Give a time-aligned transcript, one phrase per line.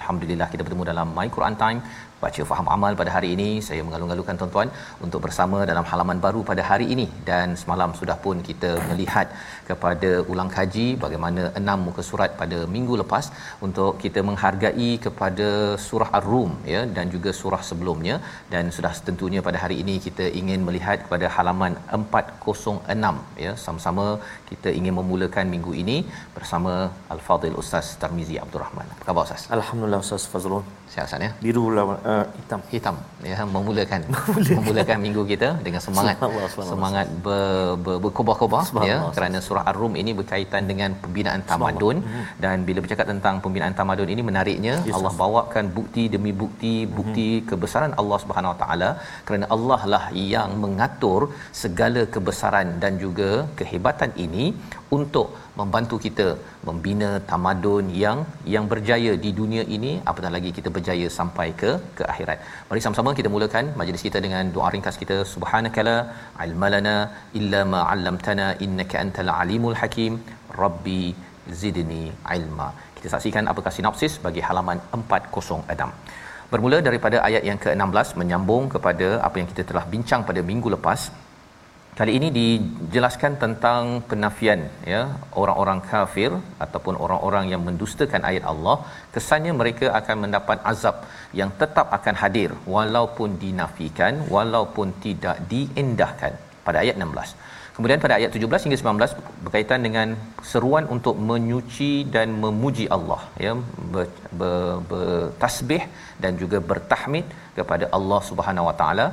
[0.00, 1.80] Alhamdulillah kita bertemu dalam My Quran Time.
[2.22, 3.48] Baca faham amal pada hari ini.
[3.66, 4.68] Saya mengalung-alungkan tuan-tuan
[5.04, 7.06] untuk bersama dalam halaman baru pada hari ini.
[7.28, 9.26] Dan semalam sudah pun kita melihat
[9.68, 13.26] kepada ulang kaji bagaimana enam muka surat pada minggu lepas
[13.68, 15.48] untuk kita menghargai kepada
[15.86, 18.16] surah ar-rum ya dan juga surah sebelumnya.
[18.52, 23.14] Dan sudah tentunya pada hari ini kita ingin melihat kepada halaman 406
[23.46, 23.54] ya.
[23.64, 24.06] Sama-sama
[24.50, 25.98] kita ingin memulakan minggu ini
[26.36, 26.74] bersama
[27.16, 28.86] al-fadil ustaz Tarmizi Abdul Rahman.
[28.96, 29.48] Apa khabar ustaz?
[29.58, 30.62] Alhamdulillah Ustaz Fazrul.
[30.92, 31.30] Sihat Ustaz ya?
[31.44, 32.60] biru lawan uh, hitam.
[32.72, 32.96] Hitam.
[33.30, 34.00] Ya memulakan.
[34.58, 34.98] Memulakan.
[35.06, 36.16] Minggu kita dengan semangat.
[36.16, 36.72] Subhanallah, subhanallah.
[36.72, 37.42] semangat ber,
[37.84, 38.98] ber, berkobar-kobar ya.
[39.16, 41.98] Kerana surah ar-rum ini berkaitan dengan pembinaan tamadun.
[42.44, 47.28] Dan bila bercakap tentang pembinaan tamadun ini menariknya Yes, Allah bawakan bukti demi bukti bukti
[47.50, 48.90] kebesaran Allah Subhanahu Wa Taala.
[49.28, 50.04] Kerana Allah lah
[50.34, 51.20] yang mengatur
[51.62, 53.30] segala kebesaran dan juga
[53.60, 54.46] kehebatan ini
[54.96, 55.26] untuk
[55.58, 56.26] membantu kita
[56.68, 58.18] membina tamadun yang
[58.54, 62.38] yang berjaya di dunia ini apatah lagi kita berjaya sampai ke ke akhirat.
[62.68, 65.96] Mari sama-sama kita mulakan majlis kita dengan doa ringkas kita subhanakala
[66.46, 66.96] ilmalana
[67.40, 70.14] illa ma 'allamtana innaka antal alimul hakim
[70.62, 71.04] rabbi
[71.62, 72.04] zidni
[72.38, 72.68] ilma.
[72.96, 75.90] Kita saksikan apakah sinopsis bagi halaman 406.
[76.52, 81.00] Bermula daripada ayat yang ke-16 menyambung kepada apa yang kita telah bincang pada minggu lepas
[82.00, 83.80] Kali ini dijelaskan tentang
[84.10, 84.60] penafian
[84.92, 85.00] ya
[85.40, 86.30] orang-orang kafir
[86.64, 88.76] ataupun orang-orang yang mendustakan ayat Allah.
[89.14, 90.96] Kesannya mereka akan mendapat azab
[91.40, 96.32] yang tetap akan hadir walaupun dinafikan walaupun tidak diendahkan.
[96.66, 97.36] Pada ayat 16.
[97.76, 100.08] Kemudian pada ayat 17 hingga 19 berkaitan dengan
[100.50, 103.52] seruan untuk menyuci dan memuji Allah ya
[103.92, 104.06] ber,
[104.40, 104.56] ber,
[104.90, 105.82] bertasbih
[106.22, 107.28] dan juga bertahmid
[107.58, 109.06] kepada Allah Subhanahu Wa Taala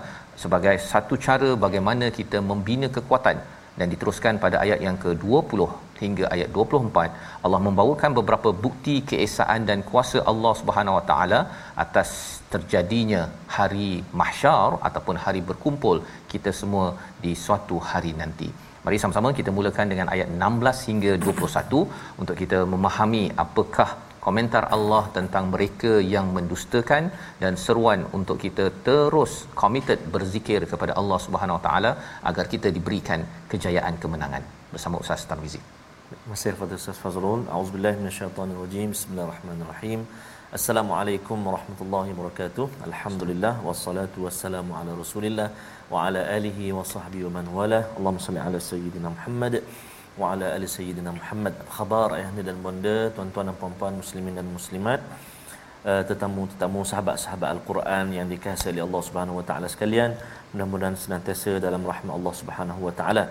[0.43, 3.37] sebagai satu cara bagaimana kita membina kekuatan
[3.79, 5.59] dan diteruskan pada ayat yang ke-20
[6.01, 11.39] hingga ayat 24 Allah membawakan beberapa bukti keesaan dan kuasa Allah Subhanahu Wa Taala
[11.83, 12.09] atas
[12.53, 13.21] terjadinya
[13.57, 13.89] hari
[14.21, 15.99] mahsyar ataupun hari berkumpul
[16.33, 16.87] kita semua
[17.25, 18.49] di suatu hari nanti.
[18.85, 21.79] Mari sama-sama kita mulakan dengan ayat 16 hingga 21
[22.21, 23.89] untuk kita memahami apakah
[24.27, 27.03] komentar Allah tentang mereka yang mendustakan
[27.43, 31.91] dan seruan untuk kita terus committed berzikir kepada Allah Subhanahu Wa Taala
[32.29, 33.21] agar kita diberikan
[33.51, 34.43] kejayaan kemenangan.
[34.73, 35.61] Bersama Ustaz Tarmizi.
[36.31, 37.41] Masih kepada Ustaz Fazrul.
[37.53, 38.89] A'udzubillahi minasyaitanirrajim.
[38.95, 40.01] Bismillahirrahmanirrahim.
[40.57, 42.65] Assalamualaikum warahmatullahi wabarakatuh.
[42.89, 45.47] Alhamdulillah Wassalatu wassalamu ala rasulillah
[45.93, 47.79] Wa ala alihi wa sahbihi wa man wala.
[47.97, 49.53] Allahumma salli ala Sayyidina Muhammad
[50.21, 51.55] Wa ala ali Sayyidina Muhammad.
[51.75, 54.99] Khabar ayahnya dan bonda Tuan-tuan dan puan-puan muslimin dan muslimat.
[55.89, 60.11] Uh, Tetamu-tetamu sahabat-sahabat Al-Quran Yang dikasihi oleh Allah subhanahu wa ta'ala sekalian.
[60.53, 63.23] Mudah-mudahan senantiasa dalam rahmat Allah subhanahu wa ta'ala.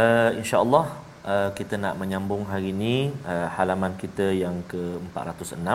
[0.00, 0.84] Uh, InsyaAllah
[1.32, 2.94] uh, kita nak menyambung hari ini
[3.32, 5.68] uh, halaman kita yang ke-406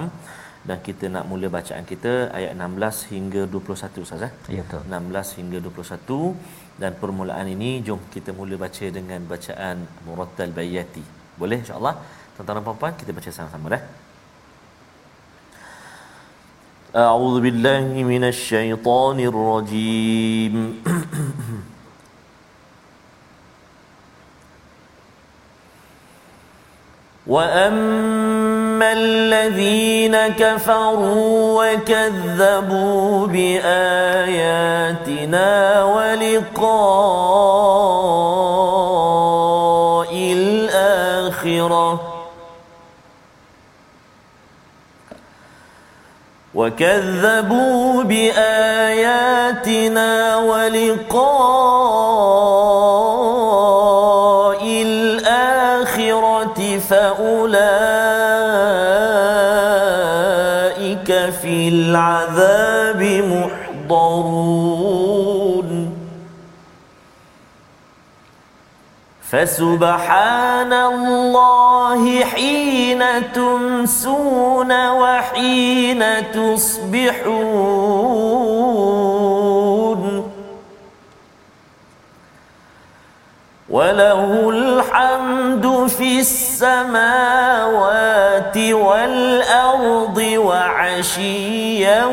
[0.68, 4.32] dan kita nak mula bacaan kita ayat 16 hingga 21 Ustaz eh?
[4.56, 4.82] Ya betul.
[4.86, 9.76] 16 hingga 21 dan permulaan ini jom kita mula baca dengan bacaan
[10.06, 11.04] Murattal Bayati.
[11.40, 11.94] Boleh insya-Allah?
[12.34, 13.82] Tuan-tuan dan puan-puan kita baca sama-sama dah.
[16.92, 20.54] أعوذ بالله من الشيطان الرجيم
[28.77, 33.83] واما الذين كفروا وكذبوا باياتنا
[35.83, 36.77] ولقاء
[40.33, 41.99] الاخره
[46.53, 49.57] وكذبوا باياتنا
[50.37, 51.87] ولقاء
[61.97, 63.01] العذاب
[63.89, 64.67] محضرون.
[69.31, 73.03] فسبحان الله حين
[73.33, 76.03] تمسون وحين
[76.33, 77.57] تصبحون.
[83.69, 86.97] وله الحمد في السماوات
[88.57, 92.05] والأرض وعشيا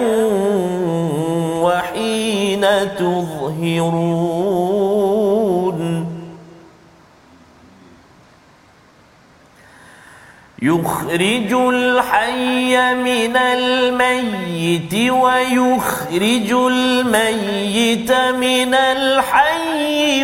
[1.63, 2.67] وحين
[2.99, 4.45] تظهرون
[10.63, 19.54] يخرج الحي من الميت ويخرج الميت من الحي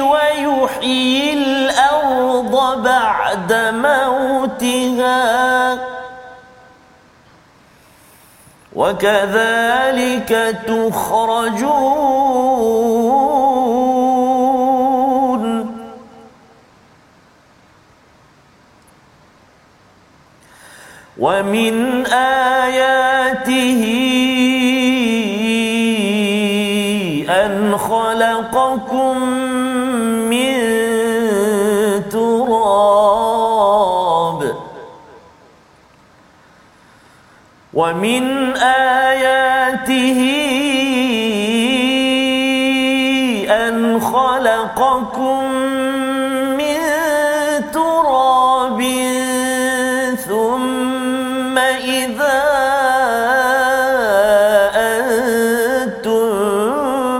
[0.00, 5.20] ويحيي الأرض بعد موتها.
[8.76, 10.30] وكذلك
[10.66, 12.20] تخرجون.
[21.20, 23.82] ومن آياته
[27.30, 29.39] أن خلقكم
[37.74, 40.20] ومن آياته
[43.50, 45.52] أن خلقكم
[46.58, 46.78] من
[47.72, 48.80] تراب
[50.28, 52.42] ثم إذا
[54.74, 56.26] أنتم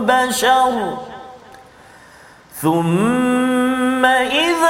[0.06, 0.98] بشر
[2.62, 4.69] ثم إذا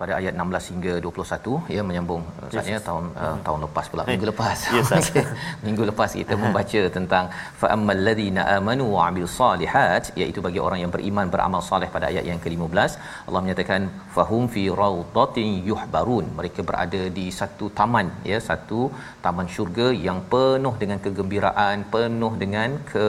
[0.00, 2.84] daripada ayat 16 hingga 21 ya menyambung saatnya yes.
[2.88, 4.58] tahun uh, tahun lepas pula minggu lepas.
[4.76, 5.24] Yes, okay.
[5.66, 7.24] minggu lepas kita membaca tentang
[7.60, 12.08] fa ammal ladzina amanu wa amilus solihat iaitu bagi orang yang beriman beramal soleh pada
[12.12, 12.90] ayat yang ke-15
[13.28, 16.26] Allah menyatakan fahum fi raudatin yuhbarun.
[16.40, 18.80] Mereka berada di satu taman ya satu
[19.26, 23.06] taman syurga yang penuh dengan kegembiraan penuh dengan ke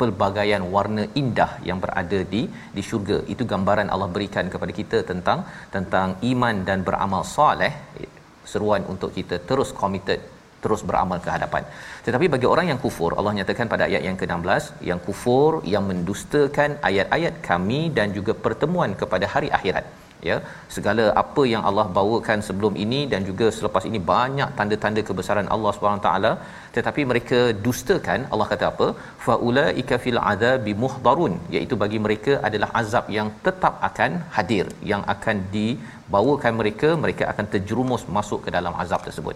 [0.00, 2.42] pelbagaian warna indah yang berada di
[2.76, 3.18] di syurga.
[3.32, 5.38] Itu gambaran Allah berikan kepada kita tentang
[5.76, 7.72] tentang iman dan beramal soleh
[8.52, 10.20] seruan untuk kita terus committed
[10.64, 11.64] terus beramal ke hadapan.
[12.06, 16.70] Tetapi bagi orang yang kufur, Allah nyatakan pada ayat yang ke-16, yang kufur yang mendustakan
[16.90, 19.86] ayat-ayat kami dan juga pertemuan kepada hari akhirat.
[20.28, 20.36] Ya,
[20.74, 25.96] segala apa yang Allah bawakan sebelum ini dan juga selepas ini banyak tanda-tanda kebesaran Allah
[26.04, 26.30] taala
[26.76, 28.88] tetapi mereka dustakan Allah kata apa
[29.24, 35.42] faulaika fil adzabi muhdarun iaitu bagi mereka adalah azab yang tetap akan hadir yang akan
[36.12, 39.34] dibawakan mereka mereka akan terjerumus masuk ke dalam azab tersebut.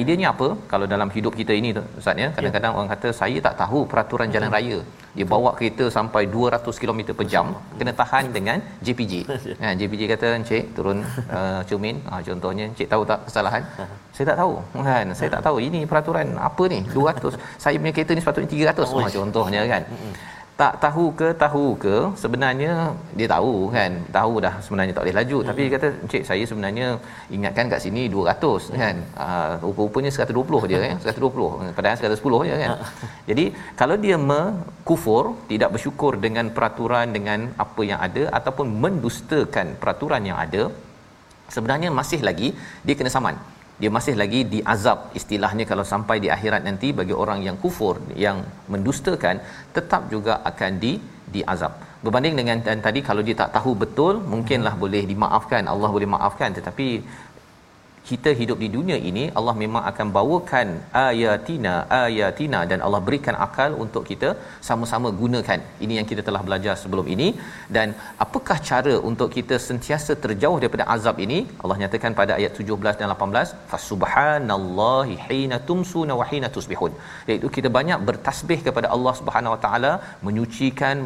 [0.00, 0.48] Idenya apa?
[0.72, 1.70] Kalau dalam hidup kita ini
[2.00, 2.76] ustaz ya kadang-kadang ya.
[2.78, 4.56] orang kata saya tak tahu peraturan jalan hmm.
[4.56, 4.78] raya.
[5.16, 7.46] Dia bawa kereta sampai 200 km per jam
[7.78, 9.12] kena tahan dengan JPJ
[9.62, 10.98] ha JPJ kata encik turun
[11.38, 11.96] uh, cermin.
[12.10, 13.62] Ha, contohnya encik tahu tak kesalahan?
[14.16, 14.54] Saya tak tahu.
[14.86, 16.78] Kan saya tak tahu ini peraturan apa ni?
[16.92, 19.82] 200 saya punya kereta ni sepatutnya 300 oh, contohnya kan
[20.60, 21.96] tak tahu ke tahu ke?
[22.22, 22.72] Sebenarnya
[23.18, 23.92] dia tahu kan?
[24.18, 25.38] Tahu dah sebenarnya tak boleh laju.
[25.38, 25.48] Hmm.
[25.48, 26.86] tapi dia kata encik saya sebenarnya
[27.36, 28.78] ingatkan kat sini 200 hmm.
[28.82, 28.96] kan?
[29.24, 32.70] Uh, rupa-rupanya 120 dia kan 120 padahal 110 je kan?
[33.28, 33.44] Jadi
[33.80, 40.40] kalau dia mengkufur tidak bersyukur dengan peraturan dengan apa yang ada ataupun mendustakan peraturan yang
[40.46, 40.64] ada
[41.54, 42.48] sebenarnya masih lagi
[42.86, 43.36] dia kena saman
[43.80, 44.98] dia masih lagi diazab.
[45.20, 48.38] Istilahnya kalau sampai di akhirat nanti bagi orang yang kufur yang
[48.72, 49.36] mendustakan
[49.76, 50.92] tetap juga akan di
[51.34, 51.72] diazab.
[52.04, 55.62] Berbanding dengan dan tadi kalau dia tak tahu betul mungkinlah boleh dimaafkan.
[55.72, 56.50] Allah boleh maafkan.
[56.58, 56.86] Tetapi
[58.10, 60.68] kita hidup di dunia ini Allah memang akan bawakan
[61.06, 64.28] ayatina ayatina dan Allah berikan akal untuk kita
[64.68, 65.60] sama-sama gunakan.
[65.84, 67.28] Ini yang kita telah belajar sebelum ini
[67.76, 67.88] dan
[68.26, 71.38] apakah cara untuk kita sentiasa terjauh daripada azab ini?
[71.62, 76.94] Allah nyatakan pada ayat 17 dan 18, fasubhanallahi hina tumsuna wa hina tusbihun.
[77.30, 79.92] Iaitu kita banyak bertasbih kepada Allah Subhanahu Wa Taala,
[80.28, 80.96] menyucikan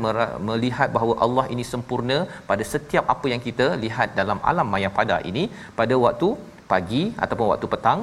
[0.51, 2.21] melihat bahawa Allah ini sempurna
[2.53, 5.45] pada setiap apa yang kita lihat dalam alam maya pada ini
[5.81, 6.31] pada waktu
[6.73, 8.01] pagi ataupun waktu petang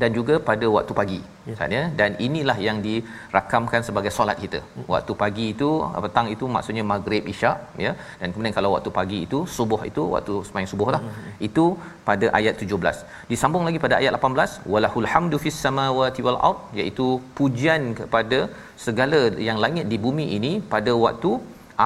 [0.00, 1.18] dan juga pada waktu pagi.
[1.48, 1.92] Misalnya ya.
[1.98, 4.60] dan inilah yang dirakamkan sebagai solat kita.
[4.92, 5.68] Waktu pagi itu
[6.04, 7.92] petang itu maksudnya maghrib isyak ya?
[8.20, 11.02] Dan kemudian kalau waktu pagi itu subuh itu waktu sembahyang subuh lah.
[11.04, 11.32] Hmm.
[11.48, 11.64] itu
[12.08, 17.06] pada ayat 17 disambung lagi pada ayat 18 walahul hamdu fis samawati wal ard iaitu
[17.38, 18.40] pujian kepada
[18.86, 21.32] segala yang langit di bumi ini pada waktu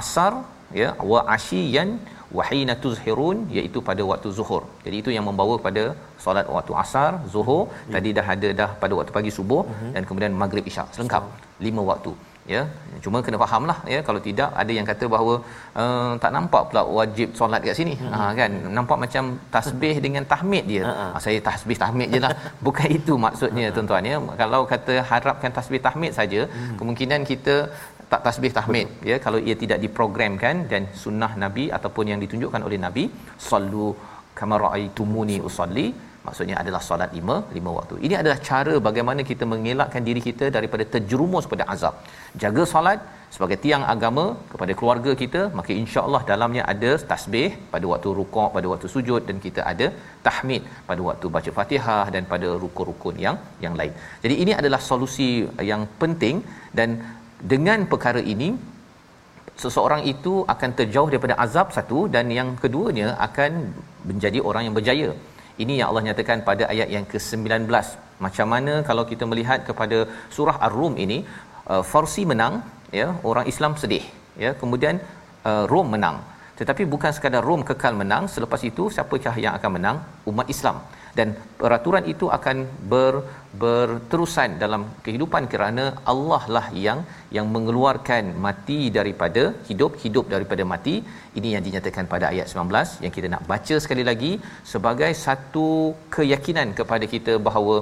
[0.00, 0.32] asar
[0.80, 0.88] ya?
[1.12, 1.90] Wa asyiyan
[2.36, 4.62] wahina tuzhirun iaitu pada waktu zuhur.
[4.86, 5.84] Jadi itu yang membawa pada
[6.24, 7.92] solat waktu asar, zuhur, ya.
[7.96, 9.92] tadi dah ada dah pada waktu pagi subuh uh-huh.
[9.94, 10.88] dan kemudian maghrib isyak.
[10.96, 11.24] Selengkap
[11.66, 12.14] lima waktu.
[12.52, 12.60] Ya,
[13.04, 15.34] cuma kena fahamlah ya kalau tidak ada yang kata bahawa
[15.80, 17.94] uh, tak nampak pula wajib solat kat sini.
[18.00, 18.14] Hmm.
[18.14, 20.84] Ha kan nampak macam tasbih dengan tahmid dia.
[20.90, 21.10] Uh-huh.
[21.16, 22.32] Ha, saya tasbih tahmid jelah.
[22.66, 23.76] Bukan itu maksudnya uh-huh.
[23.76, 24.16] tuan-tuan ya.
[24.42, 26.76] Kalau kata harapkan tasbih tahmid saja, hmm.
[26.80, 27.56] kemungkinan kita
[28.12, 29.08] tak tasbih tahmid Betul.
[29.10, 33.04] ya kalau ia tidak diprogramkan dan sunnah nabi ataupun yang ditunjukkan oleh nabi
[33.50, 33.88] sallu
[34.40, 35.86] kama raaitumuni usalli
[36.26, 40.84] maksudnya adalah solat lima lima waktu ini adalah cara bagaimana kita mengelakkan diri kita daripada
[40.94, 41.94] terjerumus pada azab
[42.42, 43.00] jaga solat
[43.34, 48.66] sebagai tiang agama kepada keluarga kita maka insya-Allah dalamnya ada tasbih pada waktu rukuk pada
[48.72, 49.86] waktu sujud dan kita ada
[50.26, 53.92] tahmid pada waktu baca Fatihah dan pada rukun-rukun yang yang lain.
[54.24, 55.28] Jadi ini adalah solusi
[55.72, 56.38] yang penting
[56.80, 56.90] dan
[57.52, 58.48] dengan perkara ini
[59.62, 63.74] seseorang itu akan terjauh daripada azab satu dan yang keduanya akan
[64.10, 65.10] menjadi orang yang berjaya.
[65.62, 67.66] Ini yang Allah nyatakan pada ayat yang ke-19.
[68.24, 69.98] Macam mana kalau kita melihat kepada
[70.36, 71.18] surah Ar-Rum ini,
[71.72, 72.62] uh, Farsi menang,
[72.94, 74.04] ya, orang Islam sedih,
[74.44, 74.54] ya.
[74.60, 75.02] Kemudian
[75.50, 76.22] uh, Rom menang.
[76.58, 79.96] Tetapi bukan sekadar Rom kekal menang, selepas itu siapakah yang akan menang?
[80.30, 80.78] Umat Islam
[81.18, 81.28] dan
[81.60, 82.56] peraturan itu akan
[82.92, 83.14] ber,
[83.62, 87.00] berterusan dalam kehidupan kerana Allah lah yang
[87.36, 90.94] yang mengeluarkan mati daripada hidup hidup daripada mati.
[91.38, 94.32] Ini yang dinyatakan pada ayat 19 yang kita nak baca sekali lagi
[94.72, 95.68] sebagai satu
[96.16, 97.76] keyakinan kepada kita bahawa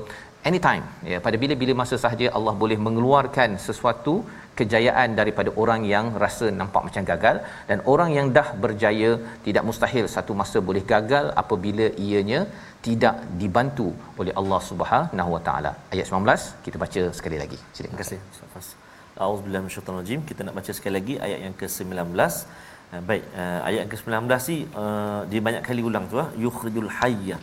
[0.49, 4.15] anytime ya pada bila-bila masa sahaja Allah boleh mengeluarkan sesuatu
[4.59, 7.37] kejayaan daripada orang yang rasa nampak macam gagal
[7.71, 9.11] dan orang yang dah berjaya
[9.47, 12.41] tidak mustahil satu masa boleh gagal apabila ianya
[12.87, 13.89] tidak dibantu
[14.21, 15.73] oleh Allah Subhanahu Wa Taala.
[15.95, 17.59] Ayat 19 kita baca sekali lagi.
[17.77, 17.97] Silakan.
[17.97, 18.69] Terima kasih Ustaz.
[19.25, 20.21] Auzubillahi minasyaitanir rajim.
[20.31, 21.99] Kita nak baca sekali lagi ayat yang ke-19.
[22.95, 26.91] Uh, baik, uh, ayat yang ke-19 ni uh, dia banyak kali ulang tu ah yukhrijul
[26.99, 27.39] hayya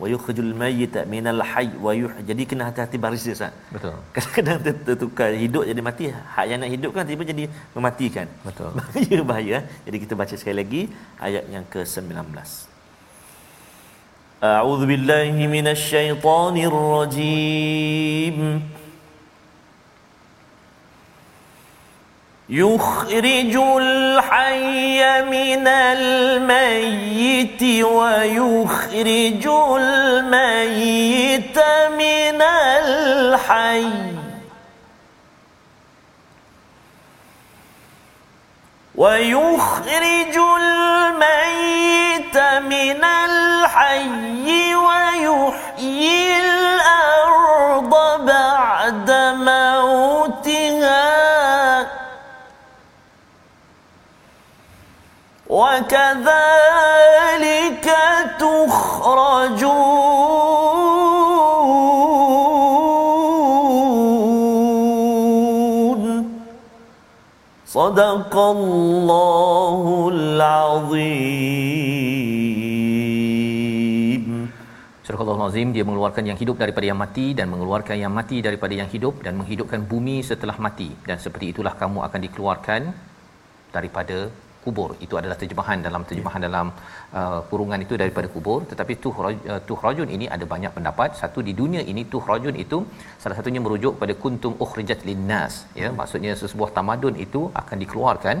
[0.00, 1.94] wa yukhrijul mayyita minal hayy wa
[2.30, 3.94] jadi kena hati-hati baris dia betul.
[4.14, 7.44] Kadang-kadang tertukar hidup jadi mati hak yang nak hidup kan tiba jadi
[7.76, 8.26] mematikan.
[8.42, 8.70] Betul.
[8.78, 9.58] Bahaya bahaya.
[9.86, 10.80] Jadi kita baca sekali lagi
[11.22, 12.10] ayat yang ke-19
[14.44, 18.36] a'udzu billahi minasy syaithanir rajim
[22.48, 29.46] يخرج الحي من الميت ويخرج
[29.78, 31.58] الميت
[31.98, 33.86] من الحي.
[38.94, 42.36] ويخرج الميت
[42.68, 46.43] من الحي ويحيي
[67.77, 71.79] صدق الله العظيم
[75.09, 78.89] Surah Al-Azim dia mengeluarkan yang hidup daripada yang mati dan mengeluarkan yang mati daripada yang
[78.93, 82.81] hidup dan menghidupkan bumi setelah mati dan seperti itulah kamu akan dikeluarkan
[83.75, 84.17] daripada
[84.64, 86.48] kubur itu adalah terjemahan dalam terjemahan yeah.
[86.48, 86.66] dalam
[87.20, 91.40] uh, kurungan itu daripada kubur tetapi tuh uh, tuh rajun ini ada banyak pendapat satu
[91.48, 92.80] di dunia ini tuh rajun itu
[93.24, 95.98] salah satunya merujuk pada kuntum ukhrijat linnas ya hmm.
[96.00, 98.38] maksudnya sesebuah tamadun itu akan dikeluarkan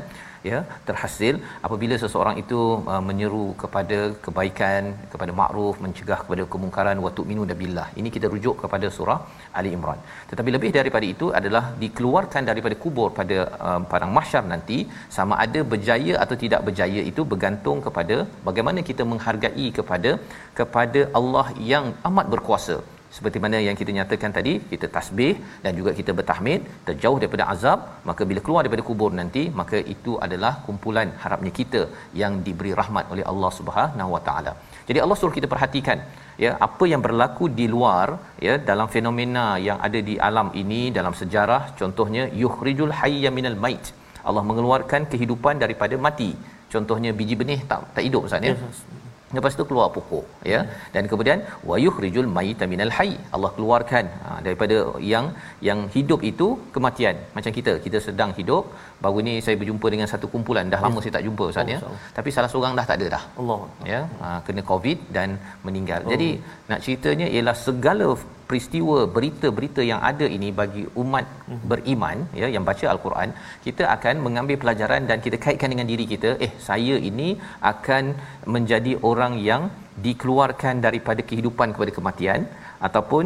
[0.50, 0.58] ya
[0.88, 1.34] terhasil
[1.66, 2.60] apabila seseorang itu
[2.92, 4.82] uh, menyeru kepada kebaikan
[5.12, 7.86] kepada makruf mencegah kepada kemungkaran wa tu'minu billah.
[8.00, 9.20] Ini kita rujuk kepada surah
[9.58, 10.00] ali imran.
[10.30, 14.78] Tetapi lebih daripada itu adalah dikeluarkan daripada kubur pada uh, padang mahsyar nanti
[15.18, 18.16] sama ada berjaya atau tidak berjaya itu bergantung kepada
[18.48, 20.12] bagaimana kita menghargai kepada
[20.60, 22.76] kepada Allah yang amat berkuasa
[23.16, 25.32] seperti mana yang kita nyatakan tadi kita tasbih
[25.64, 27.78] dan juga kita bertahmid terjauh daripada azab
[28.08, 31.82] maka bila keluar daripada kubur nanti maka itu adalah kumpulan harapnya kita
[32.22, 34.54] yang diberi rahmat oleh Allah Subhanahu Wa Taala.
[34.88, 36.00] Jadi Allah suruh kita perhatikan
[36.44, 38.08] ya apa yang berlaku di luar
[38.46, 43.86] ya dalam fenomena yang ada di alam ini dalam sejarah contohnya yukhrijul hayya minal mait.
[44.28, 46.30] Allah mengeluarkan kehidupan daripada mati.
[46.74, 48.54] Contohnya biji benih tak tak hidup ustaz ya.
[48.58, 49.03] Yes
[49.38, 50.60] lepas tu keluar pokok ya.
[50.94, 51.38] Dan kemudian
[51.70, 53.14] wayukhrijul mayita minal hayy.
[53.36, 54.76] Allah keluarkan ha, daripada
[55.12, 55.26] yang
[55.68, 57.16] yang hidup itu kematian.
[57.36, 58.64] Macam kita kita sedang hidup
[59.04, 60.72] baru ni saya berjumpa dengan satu kumpulan.
[60.74, 61.04] Dah lama ya.
[61.04, 61.78] saya tak jumpa ustaz ya.
[61.90, 63.60] Oh, tapi salah seorang dah tak ada dah Allah
[63.92, 64.00] ya.
[64.22, 65.30] Ha, kena covid dan
[65.66, 66.00] meninggal.
[66.06, 66.12] Oh.
[66.14, 66.30] jadi
[66.70, 68.08] nak ceritanya ialah segala
[68.48, 71.64] peristiwa berita-berita yang ada ini bagi umat mm-hmm.
[71.70, 73.30] beriman ya yang baca al-Quran
[73.66, 77.28] kita akan mengambil pelajaran dan kita kaitkan dengan diri kita eh saya ini
[77.72, 78.04] akan
[78.56, 79.64] menjadi orang yang
[80.06, 82.42] dikeluarkan daripada kehidupan kepada kematian
[82.88, 83.24] ataupun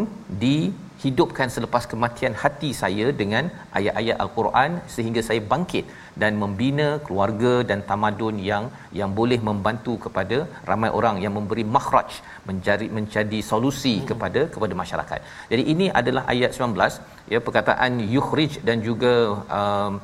[0.99, 3.45] dihidupkan selepas kematian hati saya dengan
[3.79, 5.85] ayat-ayat al-Quran sehingga saya bangkit
[6.23, 8.65] dan membina keluarga dan tamadun yang
[9.01, 10.39] yang boleh membantu kepada
[10.71, 12.11] ramai orang yang memberi makhraj
[12.51, 14.07] mencari mencari solusi hmm.
[14.11, 15.21] kepada kepada masyarakat.
[15.53, 19.13] Jadi ini adalah ayat 19 ya perkataan yukhrij dan juga
[19.59, 19.95] um,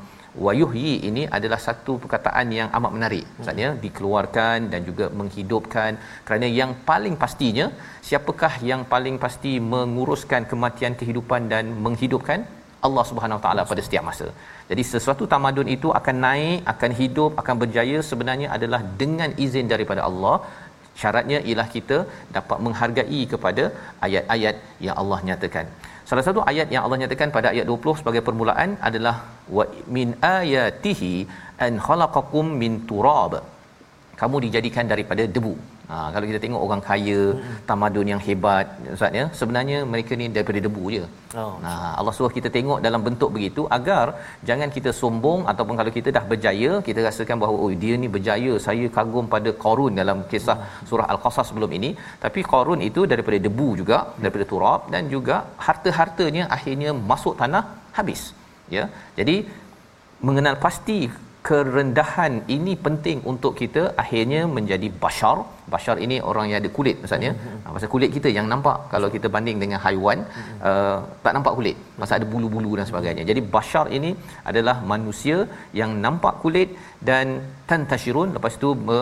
[0.46, 3.24] wayuhyi ini adalah satu perkataan yang amat menarik.
[3.36, 7.66] Maksudnya dikeluarkan dan juga menghidupkan kerana yang paling pastinya
[8.08, 12.40] siapakah yang paling pasti menguruskan kematian kehidupan dan menghidupkan
[12.86, 14.26] Allah Subhanahu Taala pada setiap masa.
[14.70, 20.02] Jadi sesuatu tamadun itu akan naik, akan hidup, akan berjaya sebenarnya adalah dengan izin daripada
[20.08, 20.36] Allah.
[21.00, 21.96] Syaratnya ialah kita
[22.36, 23.64] dapat menghargai kepada
[24.06, 24.56] ayat-ayat
[24.86, 25.66] yang Allah nyatakan.
[26.08, 29.14] Salah satu ayat yang Allah nyatakan pada ayat 20 sebagai permulaan adalah
[29.56, 29.64] wa
[29.96, 31.12] min ayatihi
[31.66, 33.34] an khalaqakum min turab.
[34.20, 35.54] Kamu dijadikan daripada debu.
[35.94, 37.56] Ha, kalau kita tengok orang kaya, hmm.
[37.68, 41.02] tamadun yang hebat, Ustaz ya, sebenarnya mereka ni daripada debu je.
[41.42, 41.52] Oh.
[41.64, 44.06] Ha, Allah suruh kita tengok dalam bentuk begitu agar
[44.48, 48.54] jangan kita sombong ataupun kalau kita dah berjaya, kita rasakan bahawa oh dia ni berjaya,
[48.66, 50.86] saya kagum pada Qarun dalam kisah hmm.
[50.90, 51.92] surah Al-Qasas sebelum ini.
[52.24, 57.64] Tapi Qarun itu daripada debu juga, daripada turab dan juga harta-hartanya akhirnya masuk tanah
[57.98, 58.22] habis.
[58.76, 58.86] Ya.
[59.20, 59.36] Jadi
[60.28, 60.98] mengenal pasti
[61.48, 65.36] kerendahan ini penting untuk kita akhirnya menjadi bashar.
[65.72, 67.32] Bashar ini orang yang ada kulit maksudnya.
[67.36, 67.74] Mm-hmm.
[67.74, 68.78] pasal kulit kita yang nampak.
[68.92, 70.56] Kalau kita banding dengan haiwan mm-hmm.
[70.68, 71.76] uh, tak nampak kulit.
[72.00, 73.24] Pasal ada bulu-bulu dan sebagainya.
[73.30, 74.12] Jadi bashar ini
[74.50, 75.38] adalah manusia
[75.80, 76.70] yang nampak kulit
[77.10, 77.26] dan
[77.70, 78.98] tantashirun lepas itu me,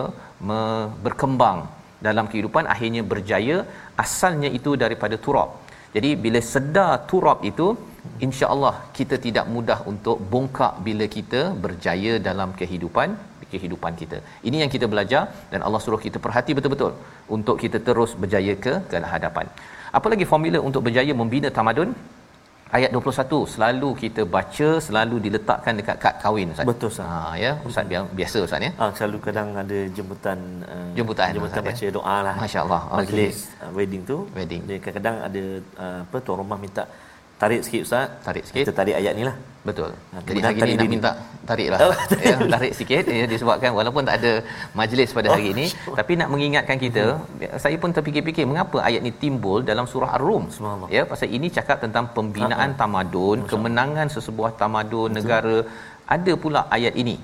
[0.47, 0.59] me,
[1.05, 1.61] berkembang
[2.07, 3.57] dalam kehidupan akhirnya berjaya.
[4.05, 5.49] Asalnya itu daripada turab.
[5.95, 7.67] Jadi bila sedar turab itu
[8.25, 13.09] insya-Allah kita tidak mudah untuk bongkak bila kita berjaya dalam kehidupan
[13.53, 14.17] kehidupan kita.
[14.47, 16.91] Ini yang kita belajar dan Allah suruh kita perhati betul-betul
[17.35, 19.47] untuk kita terus berjaya ke ke hadapan.
[19.97, 21.91] Apa lagi formula untuk berjaya membina tamadun?
[22.77, 26.65] Ayat 21 selalu kita baca selalu diletakkan dekat kad kahwin ustaz.
[26.69, 27.09] Betul ustaz.
[27.09, 28.71] Ha ya, ustaz biasa, biasa ustaz ya.
[28.79, 30.39] Ha selalu kadang ada jemputan
[30.73, 31.69] uh, jemputan, jemputan ustaz, ya.
[31.69, 31.91] baca ya?
[31.97, 32.35] doa lah.
[32.43, 32.81] Masya-Allah.
[32.99, 33.61] Majlis okay.
[33.67, 34.17] uh, wedding tu.
[34.37, 34.61] Wedding.
[34.69, 35.43] Dia kadang-kadang ada
[35.83, 36.85] uh, apa tuan rumah minta
[37.43, 38.05] tarik sikit ustaz.
[38.27, 38.63] Tarik sikit.
[38.65, 39.35] Kita tarik ayat ni lah.
[39.67, 39.91] Betul.
[40.11, 41.11] Ha, jadi hari ni nak minta
[41.49, 41.79] tarik lah.
[41.83, 41.93] Oh,
[42.27, 42.73] ya, tarik.
[42.79, 44.31] sikit ya, disebabkan walaupun tak ada
[44.79, 47.55] majlis pada hari ini oh, tapi nak mengingatkan kita hmm.
[47.63, 50.45] saya pun terfikir-fikir mengapa ayat ni timbul dalam surah ar-rum.
[50.95, 55.17] Ya pasal ini cakap tentang pembinaan ha, tamadun kemenangan sesebuah tamadun betul.
[55.19, 55.57] negara.
[56.15, 57.15] Ada pula ayat ini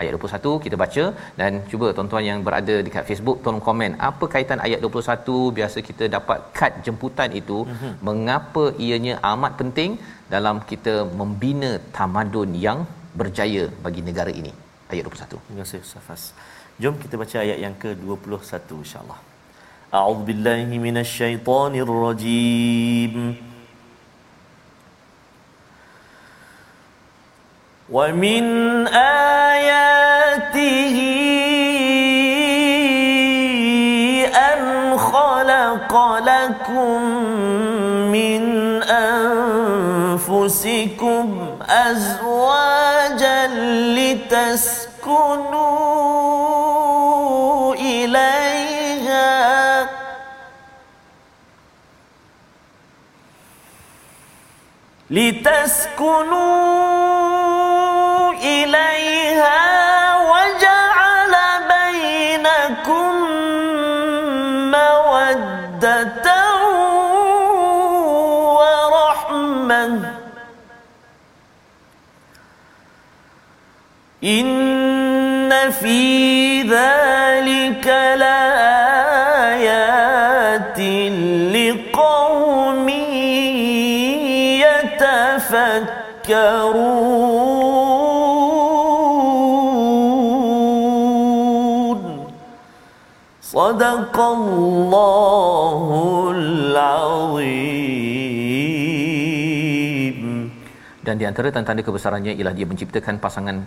[0.00, 1.04] ayat 21 kita baca.
[1.40, 6.04] Dan cuba tuan-tuan yang berada dekat Facebook tolong komen apa kaitan ayat 21 biasa kita
[6.16, 7.58] dapat kad jemputan itu.
[7.70, 7.92] Mm-hmm.
[8.08, 9.90] mengapa ianya amat penting
[10.34, 12.78] dalam kita membina tamadun yang
[13.20, 14.52] berjaya bagi negara ini?
[14.92, 16.22] Ayat 21 terima kasih Safas
[16.82, 18.54] jom kita baca ayat yang ke-21
[18.84, 19.20] insyaallah.
[19.98, 23.14] A'udzubillahi minasyaitonirrajim
[27.90, 29.76] ومن آياته
[34.34, 37.02] أن خلق لكم
[38.10, 38.42] من
[40.16, 43.46] أنفسكم أزواجا
[43.96, 45.34] لتسكنوا
[47.74, 48.66] إليها.
[55.10, 57.05] لتسكنوا
[93.85, 95.81] صدق الله
[96.37, 97.81] العظيم
[101.05, 103.61] dan di antara tanda-tanda kebesarannya ialah dia menciptakan pasangan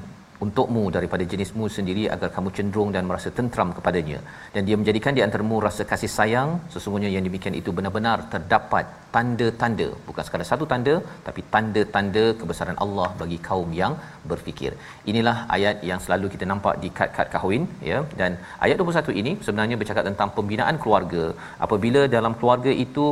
[0.45, 4.19] untukmu daripada jenismu sendiri agar kamu cenderung dan merasa tentram kepadanya.
[4.54, 6.49] Dan dia menjadikan di antaramu rasa kasih sayang.
[6.73, 9.88] Sesungguhnya yang demikian itu benar-benar terdapat tanda-tanda.
[10.08, 10.95] Bukan sekadar satu tanda
[11.28, 13.95] tapi tanda-tanda kebesaran Allah bagi kaum yang
[14.32, 14.71] berfikir.
[15.12, 17.99] Inilah ayat yang selalu kita nampak di kad-kad kahwin ya.
[18.21, 18.32] Dan
[18.65, 21.25] ayat 21 ini sebenarnya bercakap tentang pembinaan keluarga.
[21.67, 23.08] Apabila dalam keluarga itu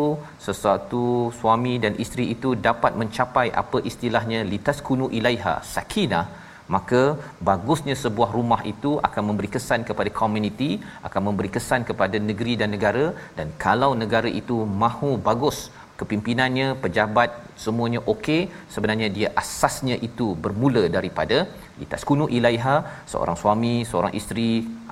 [0.48, 1.06] sesuatu
[1.42, 6.26] suami dan isteri itu dapat mencapai apa istilahnya litas kunu ilaiha sakinah
[6.76, 7.02] maka
[7.50, 10.70] bagusnya sebuah rumah itu akan memberi kesan kepada komuniti
[11.08, 13.06] akan memberi kesan kepada negeri dan negara.
[13.38, 15.58] Dan kalau negara itu mahu bagus
[16.02, 17.30] kepimpinannya pejabat
[17.64, 18.42] semuanya okey.
[18.74, 21.38] Sebenarnya dia asasnya itu bermula daripada
[21.82, 22.76] litaskunu ilaiha
[23.12, 24.50] seorang suami seorang isteri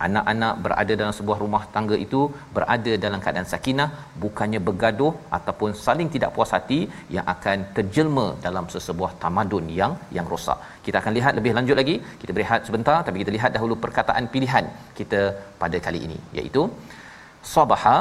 [0.07, 2.21] anak-anak berada dalam sebuah rumah tangga itu
[2.55, 3.87] berada dalam keadaan sakinah
[4.23, 6.79] bukannya bergaduh ataupun saling tidak puas hati
[7.15, 10.59] yang akan terjelma dalam sesebuah tamadun yang yang rosak.
[10.87, 11.95] Kita akan lihat lebih lanjut lagi.
[12.21, 14.67] Kita berehat sebentar tapi kita lihat dahulu perkataan pilihan
[14.99, 15.21] kita
[15.63, 16.63] pada kali ini iaitu
[17.53, 17.97] sabaha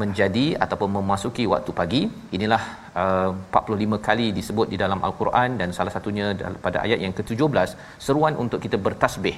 [0.00, 2.02] menjadi ataupun memasuki waktu pagi.
[2.36, 2.62] Inilah
[3.02, 3.30] uh,
[3.62, 6.26] 45 kali disebut di dalam al-Quran dan salah satunya
[6.66, 7.68] pada ayat yang ke-17
[8.06, 9.36] seruan untuk kita bertasbih.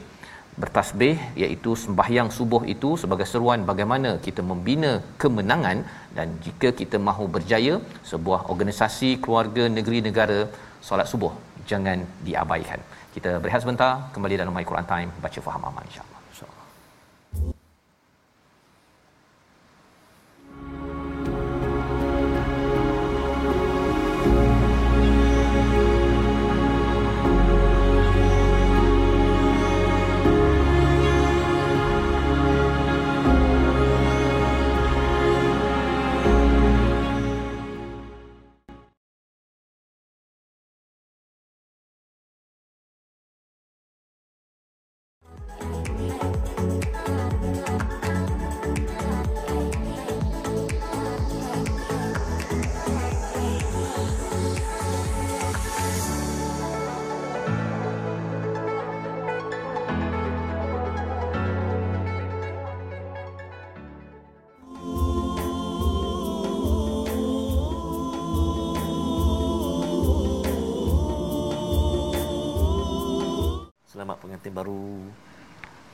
[0.63, 5.79] Bertasbih iaitu sembahyang subuh itu sebagai seruan bagaimana kita membina kemenangan
[6.17, 7.77] dan jika kita mahu berjaya
[8.13, 10.41] sebuah organisasi keluarga negeri negara
[10.89, 11.33] solat subuh
[11.71, 12.81] jangan diabaikan.
[13.15, 16.14] Kita berehat sebentar kembali dalam My Quran Time baca faham aman insya-Allah
[74.55, 74.83] baru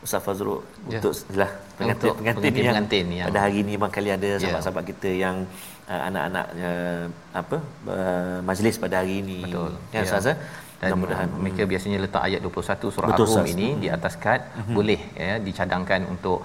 [0.01, 0.97] Ustaz Fazrul ya.
[0.97, 4.29] untuk lah pengantin untuk pengantin, pengantin yang pengantin yang pada hari ini memang kali ada
[4.29, 4.37] ya.
[4.41, 5.37] sahabat-sahabat kita yang
[5.93, 7.05] uh, anak-anak uh,
[7.37, 10.09] apa uh, majlis pada hari ini betul ya, ya.
[10.09, 10.29] Ustaz?
[10.81, 14.77] Dan mudah-mudahan mereka biasanya letak ayat 21 surah Betul, Ar-Rum ini di atas kad mm-hmm.
[14.79, 16.39] boleh ya dicadangkan untuk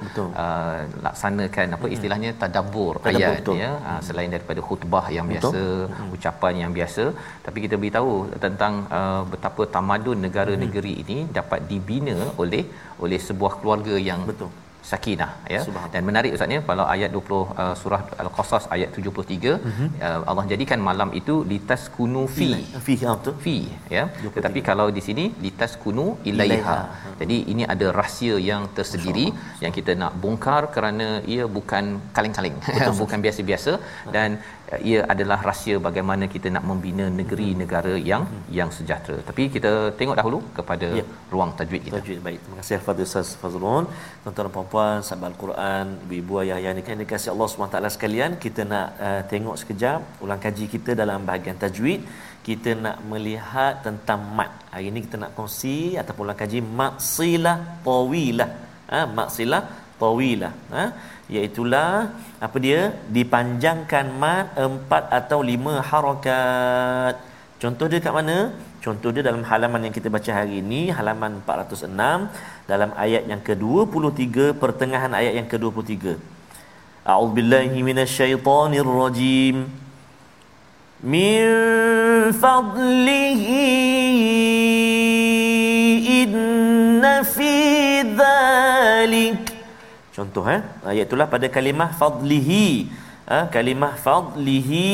[0.43, 1.93] uh, laksanakan apa mhm.
[1.95, 3.55] istilahnya tadabbur ayat betul.
[3.63, 5.35] ya uh, selain daripada khutbah yang betul.
[5.35, 6.15] biasa mm-hmm.
[6.17, 7.05] ucapan yang biasa
[7.47, 8.13] tapi kita beritahu
[8.45, 11.13] tentang uh, betapa tamadun negara-negeri mm-hmm.
[11.15, 12.63] ini dapat dibina oleh
[13.05, 14.51] oleh sebuah keluarga yang betul
[14.89, 15.61] sakinah ya.
[15.93, 19.87] Dan menarik ustaznya kalau ayat 20 uh, surah al-qasas ayat 73 mm-hmm.
[20.07, 22.49] uh, Allah jadikan malam itu litas kunu fi.
[22.85, 23.35] Fi ya betul.
[23.45, 23.57] Fi
[23.97, 24.03] ya.
[24.13, 24.35] 23.
[24.37, 26.77] tetapi kalau di sini litas kunu ilaiha,
[27.21, 29.27] jadi ini ada rahsia yang tersendiri
[29.63, 31.85] yang kita nak bongkar kerana ia bukan
[32.17, 32.57] kaleng-kaleng
[33.03, 33.73] bukan biasa-biasa.
[34.15, 38.45] Dan uh, ia adalah rahsia bagaimana kita nak membina negeri negara yang hmm.
[38.57, 39.17] yang sejahtera.
[39.29, 41.05] Tapi kita tengok dahulu kepada ya.
[41.33, 41.95] ruang tajwid kita.
[41.99, 42.39] Tajwid baik.
[42.43, 43.85] Terima kasih Al-Fadhil Ustaz Fazrul.
[44.23, 49.21] Tuan-tuan dan puan-puan sahabat Al-Quran, ibu-ibu ayah yang dikasihi Allah SWT sekalian, kita nak uh,
[49.33, 52.01] tengok sekejap ulang kaji kita dalam bahagian tajwid.
[52.47, 54.51] Kita nak melihat tentang mat.
[54.73, 58.49] Hari ini kita nak kongsi ataupun ulang kaji maksilah tawilah.
[58.93, 59.61] Ha, maksilah
[60.01, 60.53] tawilah.
[60.77, 60.83] Ha?
[61.25, 62.13] Iaitulah
[62.45, 67.17] apa dia dipanjangkan mat empat atau lima harakat
[67.65, 68.51] Contoh dia kat mana?
[68.83, 72.29] Contoh dia dalam halaman yang kita baca hari ini, halaman 406
[72.69, 76.19] dalam ayat yang ke-23 pertengahan ayat yang ke-23.
[77.07, 79.55] A'udzubillahi minasyaitonirrajim.
[81.15, 81.41] Min
[82.43, 83.63] fadlihi
[86.21, 87.55] inna fi
[88.19, 89.44] dhalik.
[90.25, 92.89] Contoh eh, ayat itulah pada kalimah fadlihi.
[93.29, 94.85] Ha, kalimah fadlihi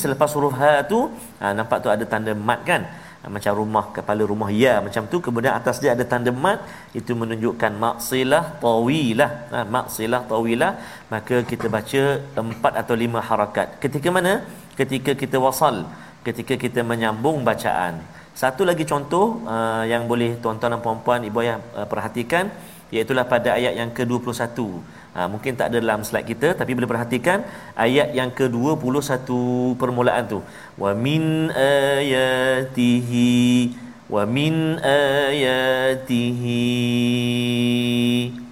[0.00, 0.98] selepas huruf ha tu
[1.40, 2.82] ha, nampak tu ada tanda mat kan?
[3.20, 4.80] Ha, macam rumah kepala rumah ya.
[4.86, 6.64] Macam tu kemudian atas dia ada tanda mat.
[6.96, 9.30] Itu menunjukkan maksilah tawilah.
[9.52, 10.72] Ha, maksilah tawilah.
[11.12, 12.02] Maka kita baca
[12.44, 13.76] empat atau lima harakat.
[13.84, 14.34] Ketika mana?
[14.80, 15.84] Ketika kita wasal.
[16.24, 18.00] Ketika kita menyambung bacaan.
[18.32, 22.50] Satu lagi contoh uh, yang boleh tuan-tuan dan puan-puan ibu ayah uh, perhatikan
[22.94, 24.58] iaitu pada ayat yang ke-21
[25.14, 27.38] Ha, mungkin tak ada dalam slide kita tapi boleh perhatikan
[27.78, 29.30] ayat yang ke-21
[29.78, 30.42] permulaan tu.
[30.82, 31.22] Wa min
[31.54, 33.30] ayatihi
[34.10, 36.62] wa min ayatihi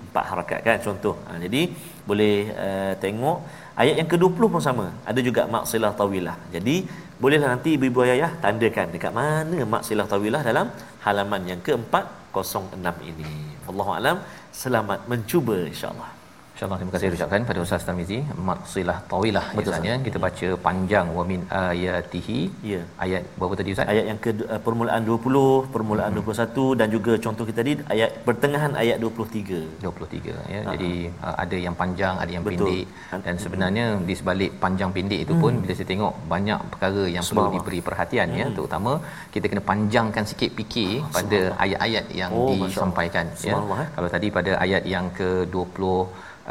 [0.07, 1.19] empat harakat kan contoh.
[1.27, 1.63] Ha, jadi
[2.07, 3.43] boleh uh, tengok
[3.75, 4.87] ayat yang ke-20 pun sama.
[5.03, 6.39] Ada juga maksilah tawilah.
[6.55, 6.87] Jadi
[7.19, 10.71] bolehlah nanti ibu-ibu ayah tandakan dekat mana maksilah tawilah dalam
[11.03, 13.52] halaman yang ke-406 ini.
[13.67, 14.17] Wallahu alam.
[14.53, 16.22] Selamat mencuba insya-Allah.
[16.63, 21.41] InsyaAllah terima kasih ucapkan pada Ustaz Tamizi Maksilah tawilah Misalnya kita baca panjang Wa min
[21.61, 22.39] ayatihi
[22.73, 22.81] ya.
[23.05, 23.91] Ayat berapa tadi Ustaz?
[23.93, 26.29] Ayat yang ke uh, permulaan 20 Permulaan hmm.
[26.29, 30.61] 21 Dan juga contoh kita tadi Ayat pertengahan ayat 23 23 ya.
[30.63, 30.71] Ha.
[30.75, 30.93] Jadi
[31.27, 32.63] uh, ada yang panjang Ada yang Betul.
[32.63, 32.87] pendek
[33.27, 34.07] Dan sebenarnya hmm.
[34.07, 35.63] di sebalik panjang pendek itu pun hmm.
[35.67, 38.47] Bila saya tengok banyak perkara yang perlu diberi perhatian ya.
[38.47, 38.55] hmm.
[38.55, 38.93] ya Terutama
[39.35, 43.59] kita kena panjangkan sikit fikir oh, Pada ayat-ayat yang oh, disampaikan ya.
[43.59, 43.89] Eh.
[43.99, 45.83] Kalau tadi pada ayat yang ke-20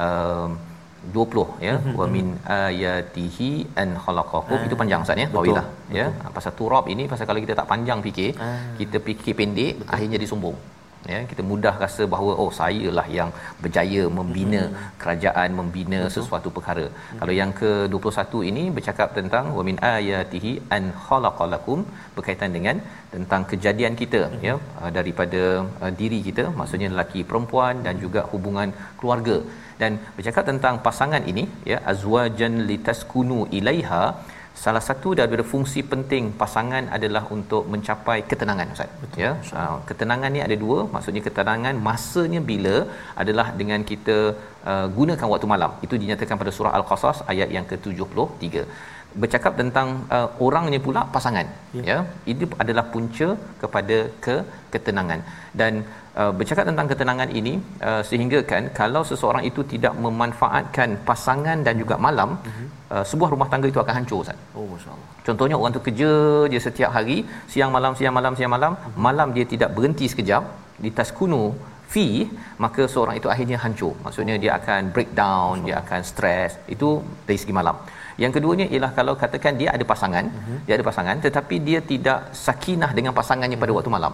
[0.06, 0.50] uh,
[1.02, 1.94] 20 ya mm-hmm.
[2.00, 2.26] wa min
[2.58, 3.50] ayatihi
[3.82, 5.66] an khalaqakum ah, itu panjang ustaz ya tawilah
[6.00, 8.52] ya pasal turab ini pasal kalau kita tak panjang fikir ah.
[8.80, 9.94] kita fikir pendek betul.
[9.96, 10.58] akhirnya disombong
[11.10, 13.30] ya kita mudah rasa bahawa oh saya lah yang
[13.64, 14.90] berjaya membina mm-hmm.
[15.02, 16.16] kerajaan membina Betul.
[16.16, 17.20] sesuatu perkara mm-hmm.
[17.22, 21.80] kalau yang ke-21 ini bercakap tentang wa min ayatihi an khalaqalakum
[22.18, 22.78] berkaitan dengan
[23.16, 24.46] tentang kejadian kita mm-hmm.
[24.48, 24.56] ya
[25.00, 25.42] daripada
[25.84, 29.38] uh, diri kita maksudnya lelaki perempuan dan juga hubungan keluarga
[29.82, 34.04] dan bercakap tentang pasangan ini ya azwajan litaskunu ilaiha
[34.64, 38.92] salah satu daripada fungsi penting pasangan adalah untuk mencapai ketenangan ustaz.
[39.02, 39.22] Betul.
[39.24, 40.80] ya uh, ketenangan ni ada dua.
[40.94, 42.76] Maksudnya ketenangan masanya bila
[43.24, 44.18] adalah dengan kita
[44.72, 45.74] uh, gunakan waktu malam.
[45.88, 48.66] Itu dinyatakan pada surah al-qasas ayat yang ke-73
[49.22, 51.48] bercakap tentang uh, orangnya pula pasangan
[51.78, 51.84] ya.
[51.90, 51.98] ya
[52.32, 53.28] ini adalah punca
[53.62, 54.36] kepada ke
[54.74, 55.20] ketenangan
[55.60, 55.84] dan
[56.22, 57.54] uh, bercakap tentang ketenangan ini
[57.90, 62.68] uh, sehingga kan kalau seseorang itu tidak memanfaatkan pasangan dan juga malam uh-huh.
[62.94, 64.40] uh, sebuah rumah tangga itu akan hancur Ustaz.
[64.58, 65.10] Oh masya-Allah.
[65.28, 66.12] Contohnya orang tu kerja
[66.54, 67.18] dia setiap hari
[67.54, 68.96] siang malam siang malam siang malam uh-huh.
[69.08, 70.46] malam dia tidak berhenti sekejap
[70.84, 71.44] di tas kuno
[71.94, 72.08] fi
[72.64, 73.94] maka seorang itu akhirnya hancur.
[74.06, 76.56] Maksudnya dia akan breakdown, dia akan stres.
[76.76, 76.90] Itu
[77.28, 77.76] dari segi malam.
[78.24, 80.60] Yang keduanya ialah kalau katakan dia ada pasangan, uh-huh.
[80.68, 84.14] dia ada pasangan tetapi dia tidak sakinah dengan pasangannya pada waktu malam.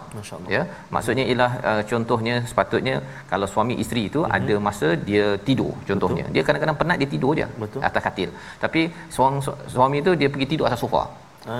[0.55, 0.63] Ya.
[0.95, 2.95] Maksudnya ialah uh, contohnya sepatutnya
[3.31, 4.37] kalau suami isteri itu uh-huh.
[4.39, 6.25] ada masa dia tidur contohnya.
[6.25, 6.35] Betul.
[6.37, 7.79] Dia kadang-kadang penat dia tidur je Betul.
[7.89, 8.31] atas katil.
[8.65, 8.83] Tapi
[9.15, 9.39] suami
[9.75, 11.05] suami itu dia pergi tidur atas sofa.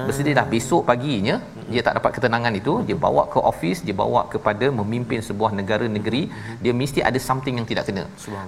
[0.07, 0.45] Bersedia dah.
[0.53, 1.35] Besok paginya
[1.71, 5.85] dia tak dapat ketenangan itu dia bawa ke office dia bawa kepada memimpin sebuah negara
[5.95, 6.21] negeri
[6.63, 8.03] dia mesti ada something yang tidak kena.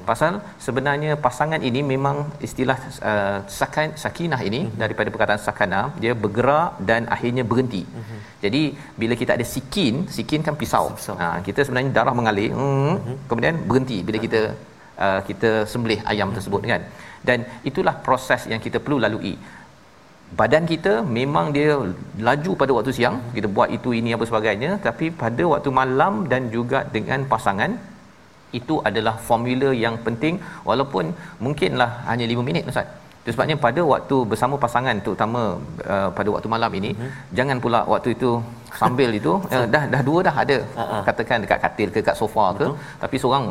[0.10, 0.34] Pasal
[0.66, 2.78] sebenarnya pasangan ini memang istilah
[3.12, 7.84] uh, sakan sakinah ini daripada perkataan sakana dia bergerak dan akhirnya berhenti.
[8.44, 8.64] Jadi
[9.02, 10.86] bila kita ada sikin sikin kan pisau,
[11.22, 14.42] ha, kita sebenarnya darah mengalir hmm, kemudian berhenti bila kita
[15.06, 16.84] uh, kita sembelih ayam tersebut kan.
[17.28, 19.34] Dan itulah proses yang kita perlu lalui
[20.40, 21.72] badan kita memang dia
[22.28, 24.72] laju pada waktu siang kita buat itu ini apa sebagainya.
[24.88, 27.74] Tapi pada waktu malam dan juga dengan pasangan
[28.60, 30.38] itu adalah formula yang penting.
[30.70, 31.14] Walaupun
[31.46, 32.88] mungkinlah hanya 5 minit ustaz.
[33.22, 35.42] Itu sebabnya pada waktu bersama pasangan terutama
[35.94, 37.12] uh, pada waktu malam ini uh-huh.
[37.38, 38.32] jangan pula waktu itu
[38.82, 40.58] sambil itu uh, dah dah dua dah ada.
[40.82, 41.02] Uh-huh.
[41.08, 42.68] katakan dekat katil ke kat sofa ke.
[42.68, 42.76] Betul.
[43.04, 43.46] tapi seorang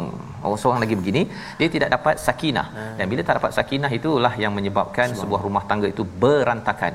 [0.47, 1.23] oh, seorang lagi begini
[1.61, 2.67] dia tidak dapat sakinah.
[2.71, 2.95] Uh-huh.
[2.99, 6.95] dan bila tak dapat sakinah itulah yang menyebabkan sebuah rumah tangga itu berantakan.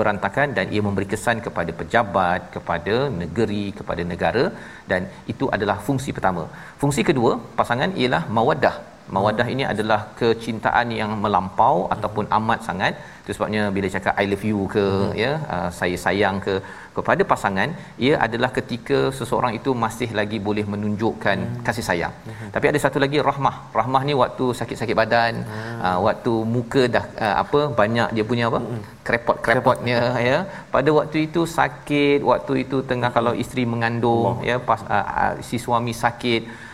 [0.00, 4.44] Berantakan dan ia memberi kesan kepada pejabat kepada negeri kepada negara.
[4.90, 5.02] Dan
[5.32, 6.44] itu adalah fungsi pertama.
[6.80, 8.76] Fungsi kedua pasangan ialah mawaddah
[9.14, 14.44] mawaddah ini adalah kecintaan yang melampau ataupun amat sangat itu sebabnya bila cakap i love
[14.50, 15.10] you ke hmm.
[15.22, 16.54] ya uh, saya sayang ke
[16.96, 17.70] kepada pasangan
[18.06, 21.60] ia adalah ketika seseorang itu masih lagi boleh menunjukkan hmm.
[21.66, 22.48] kasih sayang hmm.
[22.54, 25.78] tapi ada satu lagi rahmah rahmah ni waktu sakit-sakit badan hmm.
[25.86, 28.82] uh, waktu muka dah uh, apa banyak dia punya apa hmm.
[29.06, 30.38] krepot-krepotnya ya
[30.74, 33.18] pada waktu itu sakit waktu itu tengah hmm.
[33.18, 34.48] kalau isteri mengandung oh.
[34.50, 36.69] ya pas uh, uh, si suami sakit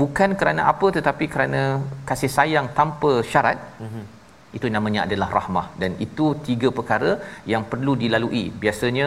[0.00, 1.62] bukan kerana apa tetapi kerana
[2.08, 3.60] kasih sayang tanpa syarat.
[3.82, 4.06] Hmm
[4.56, 5.66] itu namanya adalah rahmah.
[5.80, 7.10] Dan itu tiga perkara
[7.52, 8.44] yang perlu dilalui.
[8.62, 9.06] Biasanya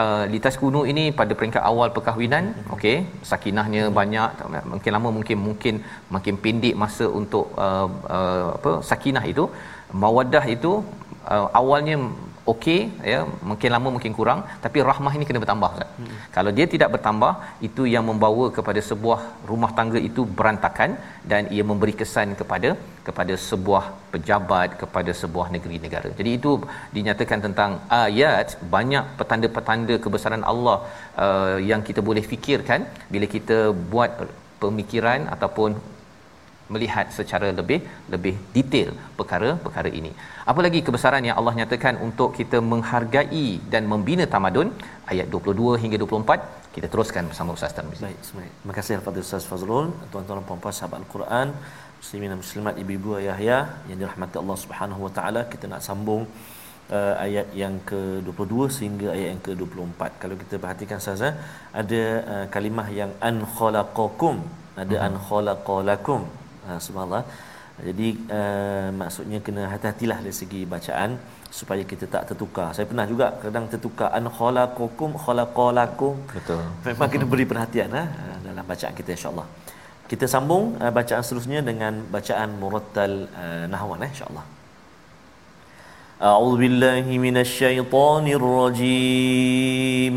[0.00, 2.74] uh, litas kuno ini pada peringkat awal perkahwinan mm-hmm.
[2.76, 2.96] okey
[3.30, 3.98] sakinahnya mm-hmm.
[3.98, 4.30] banyak
[4.72, 5.74] mungkin lama mungkin mungkin
[6.16, 9.46] makin pendek masa untuk uh, uh, apa sakinah itu.
[10.02, 10.72] Mawaddah itu
[11.32, 11.96] uh, awalnya
[12.50, 12.80] okey
[13.12, 13.18] ya
[13.50, 16.16] mungkin lama mungkin kurang tapi rahmah ini kena bertambah kan hmm.
[16.36, 17.32] kalau dia tidak bertambah
[17.68, 20.90] itu yang membawa kepada sebuah rumah tangga itu berantakan
[21.30, 22.70] dan ia memberi kesan kepada
[23.08, 26.52] kepada sebuah pejabat kepada sebuah negeri negara jadi itu
[26.96, 30.78] dinyatakan tentang ayat banyak petanda-petanda kebesaran Allah
[31.24, 32.82] uh, yang kita boleh fikirkan
[33.14, 33.58] bila kita
[33.94, 34.12] buat
[34.62, 35.70] pemikiran ataupun
[36.74, 37.78] melihat secara lebih
[38.14, 40.12] lebih detail perkara-perkara ini.
[40.50, 44.70] Apa lagi kebesaran yang Allah nyatakan untuk kita menghargai dan membina tamadun
[45.12, 48.02] ayat 22 hingga 24 kita teruskan bersama Ustaz Tarmizi.
[48.06, 48.52] Baik, baik.
[48.60, 51.48] Terima kasih kepada Ustaz Fazrul, tuan-tuan dan puan-puan sahabat Al-Quran,
[52.00, 53.58] muslimin dan muslimat, ibu-ibu ayah ya
[53.88, 55.40] yang dirahmati Allah Subhanahu Wa Taala.
[55.52, 56.22] Kita nak sambung
[56.96, 60.00] uh, ayat yang ke-22 sehingga ayat yang ke-24.
[60.22, 61.28] Kalau kita perhatikan saja
[61.82, 62.02] ada
[62.34, 64.38] uh, kalimah yang an khalaqakum,
[64.84, 65.06] ada hmm.
[65.06, 66.22] an khalaqalakum
[66.66, 67.24] ha, subhanallah
[67.80, 71.16] jadi uh, maksudnya kena hati-hatilah dari segi bacaan
[71.58, 72.68] supaya kita tak tertukar.
[72.76, 76.14] Saya pernah juga kadang tertukar an khalaqakum khalaqalakum.
[76.36, 76.62] Betul.
[76.84, 78.04] Memang kena beri perhatian ha,
[78.44, 79.46] dalam bacaan kita insya-Allah.
[80.10, 84.44] Kita sambung uh, bacaan seterusnya dengan bacaan murattal uh, nahwan eh, insya-Allah.
[86.22, 90.16] A'udzu billahi minasyaitonir rajim.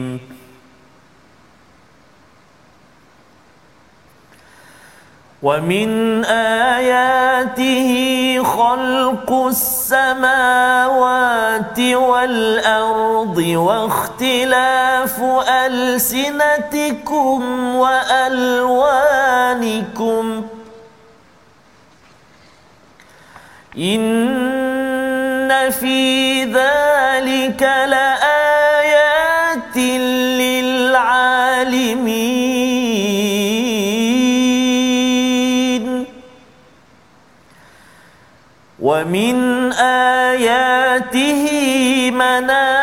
[5.45, 7.91] ومن آياته
[8.43, 10.99] خلق السماوات
[11.79, 15.21] والأرض واختلاف
[15.65, 17.39] ألسنتكم
[17.75, 18.85] وألوانكم
[23.77, 28.24] إن في ذلك لآيات
[38.85, 39.35] ومن
[39.73, 41.43] آياته
[42.11, 42.74] منامكم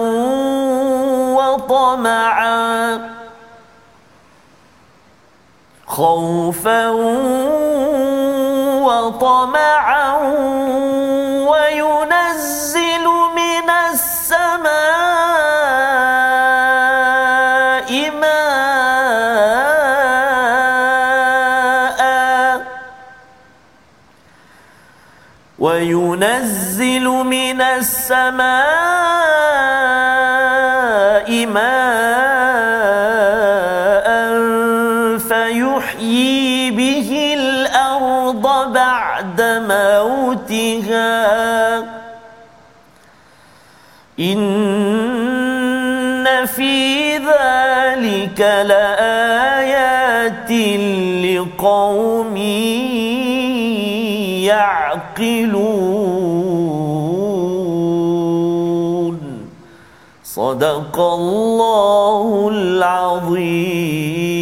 [5.99, 6.89] خوفا
[8.87, 10.15] وطمعا
[11.51, 14.69] وينزل من السماء
[21.79, 21.99] ماء
[25.59, 28.78] وينزل من السماء
[44.19, 44.49] إن
[46.45, 50.51] في ذلك لآيات
[51.25, 52.37] لقوم
[58.39, 59.19] يعقلون
[60.23, 64.38] صدق الله العظيم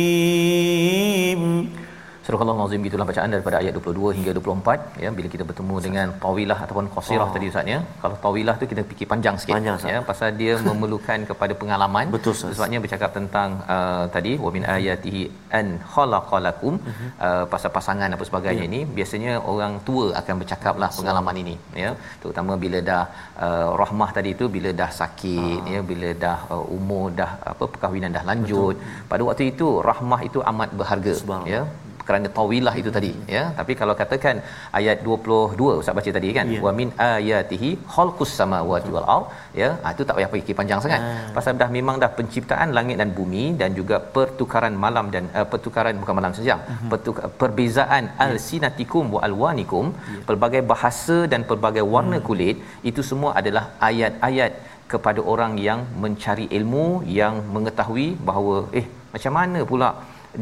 [2.67, 6.57] Surah Al-Azim itulah bacaan daripada ayat 22 hingga 24 ya bila kita bertemu dengan tawilah
[6.65, 7.33] ataupun qasirah oh.
[7.35, 7.79] tadi ustaz ya.
[8.01, 12.05] Kalau tawilah tu kita fikir panjang sikit panjang, ya pasal dia memerlukan kepada pengalaman.
[12.15, 12.51] Betul sah.
[12.57, 15.23] Sebabnya bercakap tentang uh, tadi wa min ayatihi
[15.59, 17.07] an khalaqalakum uh-huh.
[17.27, 18.69] uh, pasal pasangan apa sebagainya yeah.
[18.69, 21.91] ini biasanya orang tua akan bercakaplah pengalaman ini ya.
[22.23, 23.03] Terutama bila dah
[23.47, 25.73] uh, rahmah tadi tu bila dah sakit uh.
[25.75, 28.75] ya bila dah uh, umur dah apa perkahwinan dah lanjut.
[28.77, 29.05] Betul.
[29.13, 31.15] Pada waktu itu rahmah itu amat berharga
[31.55, 31.63] ya
[32.07, 34.35] kerana tawilah itu tadi ya tapi kalau katakan
[34.79, 36.63] ayat 22 ustaz baca tadi kan yeah.
[36.65, 39.25] wa min ayatihi khalqus samawati wal ard
[39.61, 41.25] ya ha, itu tak payah fikir panjang sangat ah.
[41.37, 46.01] pasal dah memang dah penciptaan langit dan bumi dan juga pertukaran malam dan uh, pertukaran
[46.03, 46.89] bukan malam saja uh-huh.
[46.93, 48.25] Pertuk- perbezaan yeah.
[48.27, 50.23] alsinatikum wa alwanikum yeah.
[50.29, 52.27] pelbagai bahasa dan pelbagai warna hmm.
[52.29, 52.57] kulit
[52.91, 54.53] itu semua adalah ayat-ayat
[54.91, 56.85] kepada orang yang mencari ilmu
[57.19, 59.89] yang mengetahui bahawa eh macam mana pula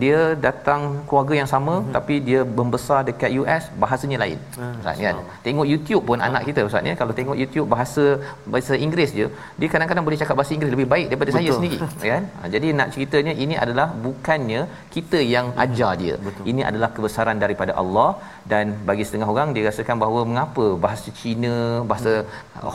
[0.01, 1.93] dia datang keluarga yang sama mm-hmm.
[1.97, 4.39] tapi dia membesar dekat US bahasanya lain.
[4.63, 5.17] Ah, Ustaz kan.
[5.45, 6.27] Tengok YouTube pun ah.
[6.29, 8.05] anak kita Ustaz ya kalau tengok YouTube bahasa
[8.53, 9.27] bahasa Inggeris je
[9.59, 11.39] dia kadang-kadang boleh cakap bahasa Inggeris lebih baik daripada Betul.
[11.45, 11.77] saya sendiri
[12.11, 12.23] kan.
[12.39, 14.61] Ha, jadi nak ceritanya ini adalah bukannya
[14.95, 15.63] kita yang mm-hmm.
[15.65, 16.15] ajar dia.
[16.27, 16.43] Betul.
[16.53, 18.09] Ini adalah kebesaran daripada Allah
[18.51, 21.57] dan bagi setengah orang dia rasakan bahawa mengapa bahasa Cina,
[21.89, 22.13] bahasa.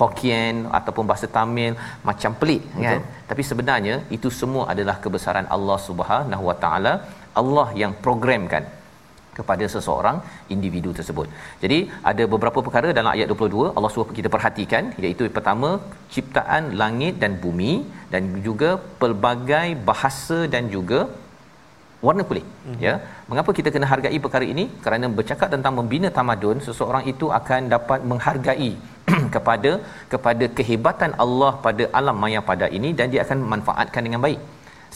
[0.01, 1.73] Hokkien ataupun bahasa Tamil
[2.09, 2.75] macam pelik kan?
[2.81, 2.91] Betul.
[2.91, 3.01] kan.
[3.31, 6.93] Tapi sebenarnya itu semua adalah kebesaran Allah Subhanahu Wa Taala
[7.43, 8.65] Allah yang programkan
[9.39, 10.17] kepada seseorang
[10.55, 11.27] individu tersebut.
[11.63, 11.79] Jadi
[12.11, 15.71] ada beberapa perkara dalam ayat 22 Allah suruh kita perhatikan iaitu pertama
[16.15, 17.73] ciptaan langit dan bumi
[18.13, 18.71] dan juga
[19.03, 21.01] pelbagai bahasa dan juga
[22.07, 22.79] warna kulit mm-hmm.
[22.87, 22.95] ya.
[23.31, 24.65] Mengapa kita kena hargai perkara ini?
[24.85, 28.71] Kerana bercakap tentang membina tamadun seseorang itu akan dapat menghargai
[29.35, 29.73] kepada
[30.13, 34.41] kepada kehebatan Allah pada alam maya pada ini dan dia akan manfaatkan dengan baik.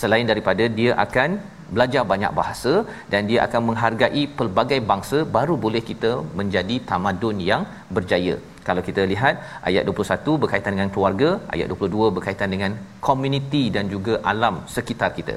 [0.00, 1.30] Selain daripada dia akan
[1.74, 2.72] belajar banyak bahasa
[3.12, 7.62] dan dia akan menghargai pelbagai bangsa baru boleh kita menjadi tamadun yang
[7.96, 8.34] berjaya.
[8.66, 9.34] Kalau kita lihat
[9.68, 12.72] ayat 21 berkaitan dengan keluarga ayat 22 berkaitan dengan
[13.06, 15.36] komuniti dan juga alam sekitar kita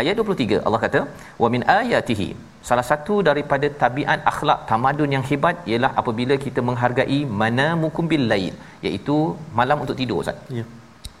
[0.00, 1.00] ayat 23 Allah kata
[1.42, 2.28] wa min ayatihi
[2.68, 8.26] salah satu daripada tabiat akhlak tamadun yang hebat ialah apabila kita menghargai mana mukum bil
[8.32, 8.54] lail
[8.88, 9.18] iaitu
[9.60, 10.66] malam untuk tidur Ustaz ya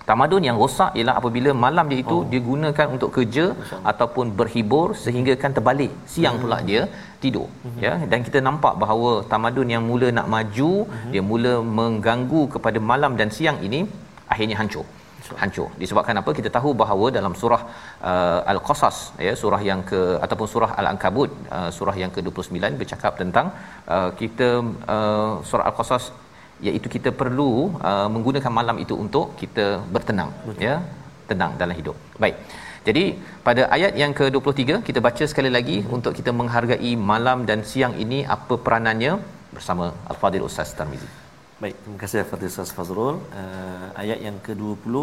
[0.08, 2.26] Tamadun yang rosak ialah apabila malam dia itu oh.
[2.34, 3.78] digunakan untuk kerja Masa.
[3.90, 6.42] ataupun berhibur sehingga kan terbalik siang hmm.
[6.44, 6.82] pula dia
[7.22, 7.80] tidur hmm.
[7.84, 11.10] ya dan kita nampak bahawa tamadun yang mula nak maju hmm.
[11.14, 13.80] dia mula mengganggu kepada malam dan siang ini
[14.32, 14.86] akhirnya hancur
[15.40, 15.68] hancur.
[15.82, 16.30] Disebabkan apa?
[16.38, 17.60] Kita tahu bahawa dalam surah
[18.10, 23.46] uh, al-qasas ya surah yang ke ataupun surah al-ankabut uh, surah yang ke-29 bercakap tentang
[23.96, 24.48] uh, kita
[24.94, 26.06] uh, surah al-qasas
[26.68, 27.50] iaitu kita perlu
[27.90, 29.66] uh, menggunakan malam itu untuk kita
[29.96, 30.64] bertenang Betul.
[30.68, 30.74] ya
[31.30, 31.96] tenang dalam hidup.
[32.24, 32.36] Baik.
[32.88, 33.04] Jadi
[33.46, 35.96] pada ayat yang ke-23 kita baca sekali lagi hmm.
[35.96, 39.14] untuk kita menghargai malam dan siang ini apa peranannya?
[39.56, 41.27] Bersama al-fadil ustaz Tarmizi
[41.62, 44.96] baik terima kasih al-fadil ustaz Fazrul uh, ayat yang ke-20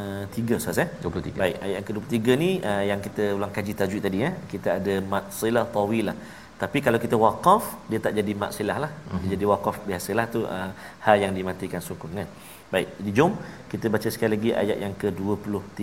[0.00, 0.86] Uh, tiga Ustaz eh?
[1.04, 1.40] 23.
[1.40, 4.30] Baik, ayat yang ke-23 ni uh, yang kita ulang kaji tajuk tadi eh.
[4.52, 6.14] Kita ada mat silah tawilah.
[6.62, 8.90] Tapi kalau kita waqaf dia tak jadi maksilah lah.
[8.94, 9.20] Mm-hmm.
[9.20, 10.70] Dia jadi waqaf biasalah tu uh,
[11.04, 12.28] ha yang dimatikan sukun kan.
[12.72, 13.32] Baik, jadi jom
[13.72, 15.82] kita baca sekali lagi ayat yang ke-23.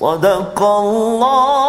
[0.00, 1.59] صدق الله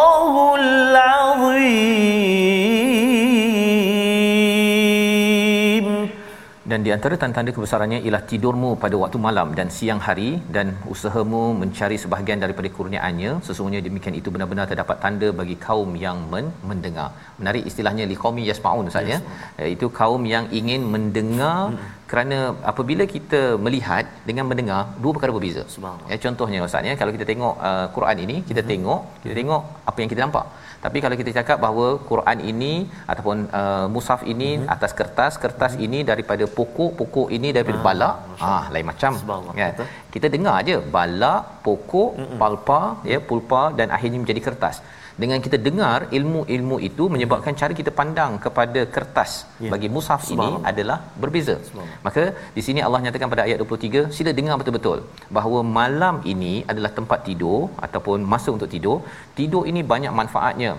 [6.85, 11.97] di antara tanda-tanda kebesarannya ialah tidurmu pada waktu malam dan siang hari dan usahamu mencari
[12.03, 13.31] sebahagian daripada kurniaannya.
[13.47, 17.07] Sesungguhnya demikian itu benar-benar terdapat tanda bagi kaum yang men- mendengar.
[17.41, 19.19] Menarik istilahnya liqaumi yasmaun ustaz ya.
[19.65, 21.59] Iaitu kaum yang ingin mendengar
[22.11, 22.39] kerana
[22.71, 25.63] apabila kita melihat dengan mendengar dua perkara berbeza.
[25.75, 26.09] Subhanallah.
[26.13, 28.69] ya contohnya ustaz ya kalau kita tengok uh, Quran ini kita Mhm.
[28.71, 30.45] tengok kita tengok apa yang kita nampak
[30.85, 32.73] tapi kalau kita cakap bahawa Quran ini
[33.11, 34.67] ataupun uh, mushaf ini Mhm.
[34.75, 38.15] atas kertas kertas ini daripada pokok pokok ini daripada balak.
[38.51, 39.11] ah lain macam.
[39.71, 39.87] Betul.
[40.13, 42.09] kita dengar aje balak pokok
[42.41, 42.81] palpa
[43.11, 44.77] ya pulpa dan akhirnya menjadi kertas
[45.21, 49.31] dengan kita dengar ilmu-ilmu itu menyebabkan cara kita pandang kepada kertas
[49.65, 49.69] Ya.
[49.73, 51.55] bagi mushaf ini adalah berbeza.
[52.05, 52.23] Maka
[52.57, 54.99] di sini Allah nyatakan pada ayat 23, sila dengar betul-betul
[55.37, 58.97] bahawa malam ini adalah tempat tidur ataupun masa untuk tidur.
[59.39, 60.73] Tidur ini banyak manfaatnya.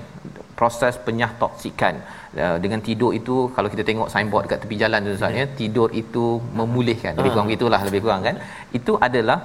[0.61, 1.97] Proses penyah toksikan
[2.45, 5.87] Uh, dengan tidur itu kalau kita tengok signboard dekat tepi jalan tu Ustaz ya tidur
[6.01, 6.24] itu
[6.59, 8.37] memulihkan lebih kurang begitulah lebih kurang kan
[8.78, 9.37] itu adalah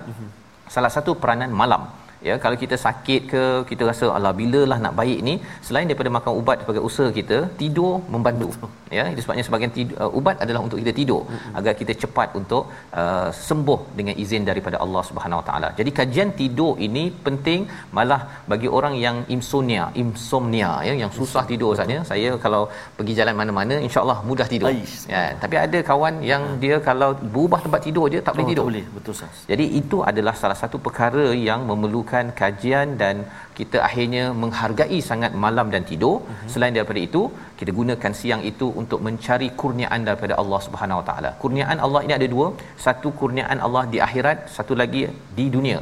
[0.76, 1.82] salah satu peranan malam
[2.28, 5.34] ya kalau kita sakit ke kita rasa alah bilalah nak baik ni?
[5.68, 8.50] Selain daripada makan ubat sebagai usaha kita tidur membantu.
[8.98, 11.22] Ya itu sebabnya sebagian tidur, uh, ubat adalah untuk kita tidur.
[11.60, 12.64] Agar kita cepat untuk
[13.02, 15.70] uh, sembuh dengan izin daripada Allah Subhanahu Wa Taala.
[15.80, 17.60] Jadi kajian tidur ini penting
[17.98, 22.02] malah bagi orang yang insomnia insomnia ya yang susah tidur ya.
[22.12, 22.64] Saya kalau
[22.98, 24.70] pergi jalan mana-mana insyaallah mudah tidur.
[24.74, 24.98] Aish.
[25.14, 28.66] ya tapi ada kawan yang dia kalau berubah tempat tidur je tak boleh Oh, tidur.
[28.66, 28.86] tak boleh.
[28.98, 29.14] Betul
[29.52, 32.09] jadi itu adalah salah satu perkara yang memerlukan
[32.40, 33.16] kajian dan
[33.60, 36.16] kita akhirnya menghargai sangat malam dan tidur.
[36.18, 36.50] Uh-huh.
[36.54, 37.22] Selain daripada itu,
[37.60, 41.32] kita gunakan siang itu untuk mencari kurniaan daripada Allah Subhanahu Wa Taala.
[41.44, 42.48] Kurniaan Allah ini ada dua.
[42.86, 45.04] Satu kurniaan Allah di akhirat, satu lagi
[45.40, 45.80] di dunia.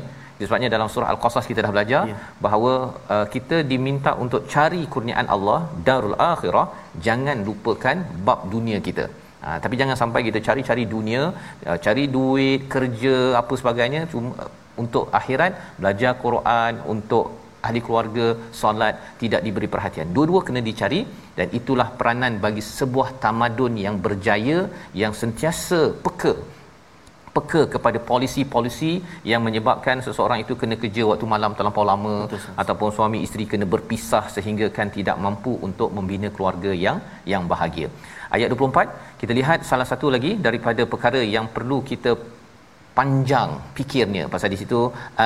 [0.48, 2.20] Sebabnya dalam surah Al-Qasas kita dah belajar yeah.
[2.46, 2.74] bahawa
[3.14, 6.66] uh, kita diminta untuk cari kurniaan Allah darul akhirah,
[7.06, 7.98] jangan lupakan
[8.28, 9.06] bab dunia kita.
[9.46, 11.24] Ha, tapi jangan sampai kita cari-cari dunia,
[11.70, 14.02] uh, cari duit, kerja apa sebagainya.
[14.12, 14.50] Cuma uh,
[14.84, 17.26] untuk akhirat belajar Quran untuk
[17.68, 18.26] ahli keluarga
[18.60, 20.12] solat tidak diberi perhatian.
[20.16, 21.02] Dua-dua kena dicari
[21.38, 24.60] dan itulah peranan bagi sebuah tamadun yang berjaya
[25.02, 26.34] yang sentiasa peka.
[27.38, 28.92] Peka kepada polisi-polisi
[29.32, 33.66] yang menyebabkan seseorang itu kena kerja waktu malam terlampau lama Betul, ataupun suami isteri kena
[33.74, 36.98] berpisah sehingga kan tidak mampu untuk membina keluarga yang
[37.34, 37.90] yang bahagia.
[38.36, 42.12] Ayat 24 kita lihat salah satu lagi daripada perkara yang perlu kita
[42.98, 44.24] panjang fikirnya.
[44.34, 44.80] Pasal di situ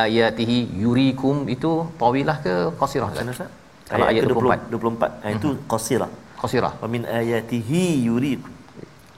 [0.04, 1.72] ayatihi yurikum itu
[2.02, 3.52] tawilah ke qasirah Ustaz?
[3.92, 6.12] Kalau ayat 24 24 ah, itu qasirah.
[6.42, 6.74] Qasirah.
[6.82, 8.52] Wa min ayatihi yurikum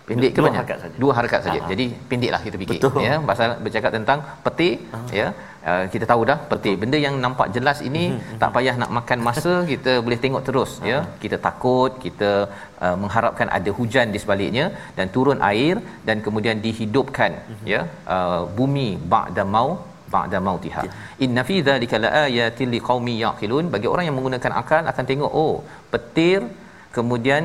[0.07, 0.59] pendek ke Dua banyak?
[0.59, 0.95] harakat saja.
[1.03, 1.59] dua harakat saja.
[1.63, 1.69] Ha.
[1.71, 3.01] jadi pendeklah kita fikir Betul.
[3.07, 3.15] ya.
[3.31, 4.69] Pasal bercakap tentang peti
[5.19, 5.27] ya.
[5.71, 6.71] Uh, kita tahu dah peti.
[6.81, 8.03] Benda yang nampak jelas ini
[8.41, 10.99] tak payah nak makan masa kita boleh tengok terus ya.
[11.23, 12.31] Kita takut kita
[12.85, 14.65] uh, mengharapkan ada hujan di sebaliknya
[14.99, 15.77] dan turun air
[16.09, 17.33] dan kemudian dihidupkan
[17.73, 17.81] ya.
[18.15, 19.69] Uh, bumi ba'da mau
[20.15, 20.83] ba'da mautiha.
[21.25, 23.67] Inna fi dhalika laayatin liqaumin yaqilun.
[23.75, 25.55] Bagi orang yang menggunakan akal akan tengok oh
[25.93, 26.41] petir
[26.97, 27.43] kemudian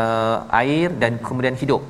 [0.00, 1.82] uh, air dan kemudian hidup.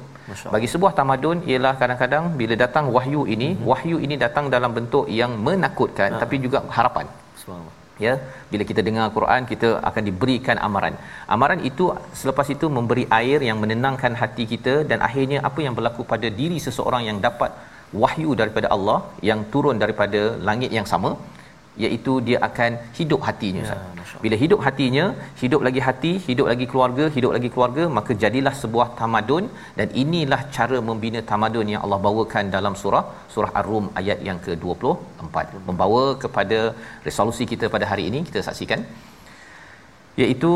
[0.54, 3.54] Bagi sebuah tamadun ialah kadang-kadang bila datang wahyu ini Mhm.
[3.56, 3.70] mm-hmm.
[3.72, 6.20] wahyu ini datang dalam bentuk yang menakutkan Ah.
[6.22, 7.06] tapi juga harapan
[7.40, 7.74] subhanallah
[8.06, 8.12] ya
[8.50, 10.94] bila kita dengar Quran kita akan diberikan amaran
[11.36, 11.84] amaran itu
[12.20, 16.58] selepas itu memberi air yang menenangkan hati kita dan akhirnya apa yang berlaku pada diri
[16.66, 17.50] seseorang yang dapat
[18.02, 18.98] wahyu daripada Allah
[19.30, 21.10] yang turun daripada langit yang sama
[21.84, 23.76] iaitu dia akan hidup hatinya Ya,
[24.24, 25.04] bila hidup hatinya
[25.40, 29.44] hidup lagi hati hidup lagi keluarga hidup lagi keluarga maka jadilah sebuah tamadun.
[29.78, 33.04] Dan inilah cara membina tamadun yang Allah bawakan dalam surah
[33.34, 35.36] surah ar-rum ayat yang ke-24
[35.68, 36.60] membawa kepada
[37.08, 38.82] resolusi kita pada hari ini kita saksikan.
[40.22, 40.52] Iaitu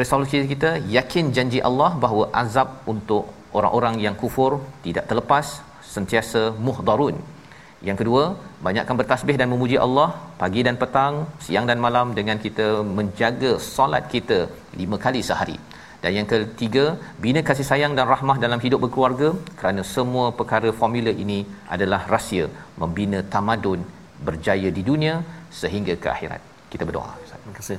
[0.00, 3.24] resolusi kita yakin janji Allah bahawa azab untuk
[3.58, 4.52] orang-orang yang kufur
[4.84, 5.46] tidak terlepas
[5.94, 7.16] sentiasa muhdarun
[7.88, 8.22] yang kedua
[8.66, 10.08] banyakkan bertasbih dan memuji Allah
[10.42, 11.14] pagi dan petang
[11.44, 12.68] siang dan malam dengan kita
[12.98, 14.38] menjaga solat kita
[14.80, 15.58] lima kali sehari
[16.02, 16.84] dan yang ketiga
[17.24, 19.28] bina kasih sayang dan rahmah dalam hidup berkeluarga
[19.58, 21.40] kerana semua perkara formula ini
[21.74, 22.46] adalah rahsia
[22.82, 23.82] membina tamadun
[24.28, 25.14] berjaya di dunia
[25.60, 27.12] sehingga ke akhirat kita berdoa.
[27.30, 27.78] Terima kasih.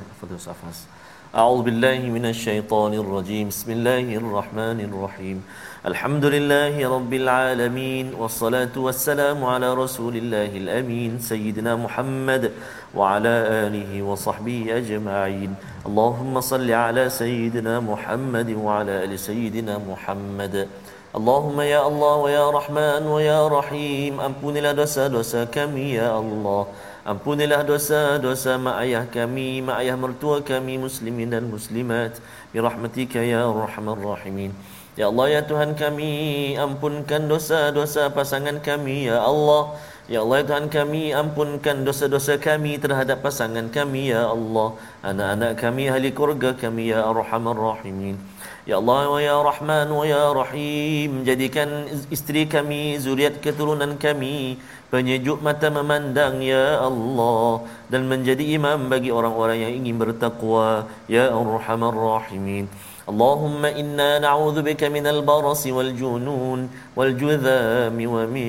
[1.33, 3.49] أعوذ بالله من الشيطان الرجيم.
[3.49, 5.37] بسم الله الرحمن الرحيم.
[5.85, 12.51] الحمد لله رب العالمين والصلاة والسلام على رسول الله الأمين سيدنا محمد
[12.93, 15.51] وعلى آله وصحبه أجمعين.
[15.89, 20.69] اللهم صل على سيدنا محمد وعلى آل سيدنا محمد.
[21.17, 24.21] اللهم يا الله ويا رحمن ويا رحيم.
[24.21, 26.69] ampunilah dosa-dosa kami ya Allah
[27.03, 32.15] Ampunilah dosa-dosa mak ayah kami, mak ayah mertua kami muslimin dan muslimat.
[32.55, 34.55] Birahmatika ya arhamar rahimin.
[34.95, 39.75] Ya Allah ya Tuhan kami, ampunkan dosa-dosa pasangan kami ya Allah.
[40.07, 44.79] Ya Allah ya Tuhan kami ampunkan dosa-dosa kami terhadap pasangan kami ya Allah.
[45.03, 48.32] Anak-anak kami ahli keluarga kami ya Arhamar Rahimin
[48.68, 54.60] Ya Allah wa ya Rahman wa ya Rahim jadikan isteri kami zuriat keturunan kami
[54.92, 61.96] penyejuk mata memandang ya Allah dan menjadi imam bagi orang-orang yang ingin bertakwa ya Arhamar
[61.96, 62.68] Rahimin
[63.08, 66.60] اللهم إنا نعوذ بك من البرص والجنون
[66.96, 68.48] والجذام ومن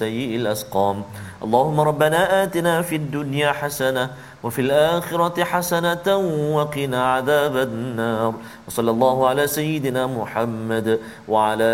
[0.00, 0.96] سيء الأسقام
[1.44, 4.04] اللهم ربنا آتنا في الدنيا حسنة
[4.43, 6.17] وفي الآخرة حسنة
[6.55, 8.33] وقنا عذاب النار.
[8.67, 11.71] وصلى الله على سيدنا محمد وعلى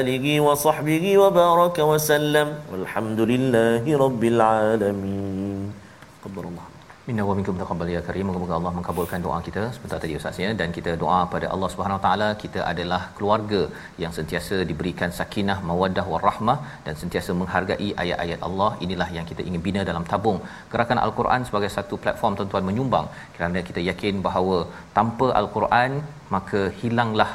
[0.00, 2.54] آله وصحبه وبارك وسلم.
[2.72, 5.72] والحمد لله رب العالمين.
[6.24, 6.77] قبر الله.
[7.08, 8.24] Minna wa minkum taqabbal ya karim.
[8.28, 12.00] Moga-moga Allah mengabulkan doa kita sebentar tadi Ustaz ya dan kita doa pada Allah Subhanahu
[12.06, 13.60] Taala kita adalah keluarga
[14.02, 18.70] yang sentiasa diberikan sakinah, mawaddah warahmah dan sentiasa menghargai ayat-ayat Allah.
[18.86, 20.38] Inilah yang kita ingin bina dalam tabung
[20.74, 24.58] gerakan Al-Quran sebagai satu platform tuan-tuan menyumbang kerana kita yakin bahawa
[24.98, 25.92] tanpa Al-Quran
[26.36, 27.30] maka hilanglah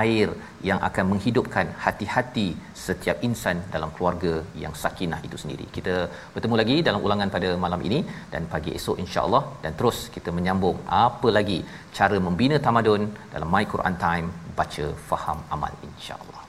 [0.00, 0.28] air
[0.68, 2.46] yang akan menghidupkan hati-hati
[2.84, 5.66] setiap insan dalam keluarga yang sakinah itu sendiri.
[5.76, 5.94] Kita
[6.34, 8.00] bertemu lagi dalam ulangan pada malam ini
[8.34, 10.78] dan pagi esok insya-Allah dan terus kita menyambung
[11.08, 11.58] apa lagi
[11.98, 14.28] cara membina tamadun dalam My Quran Time
[14.60, 16.41] baca faham amal insya-Allah.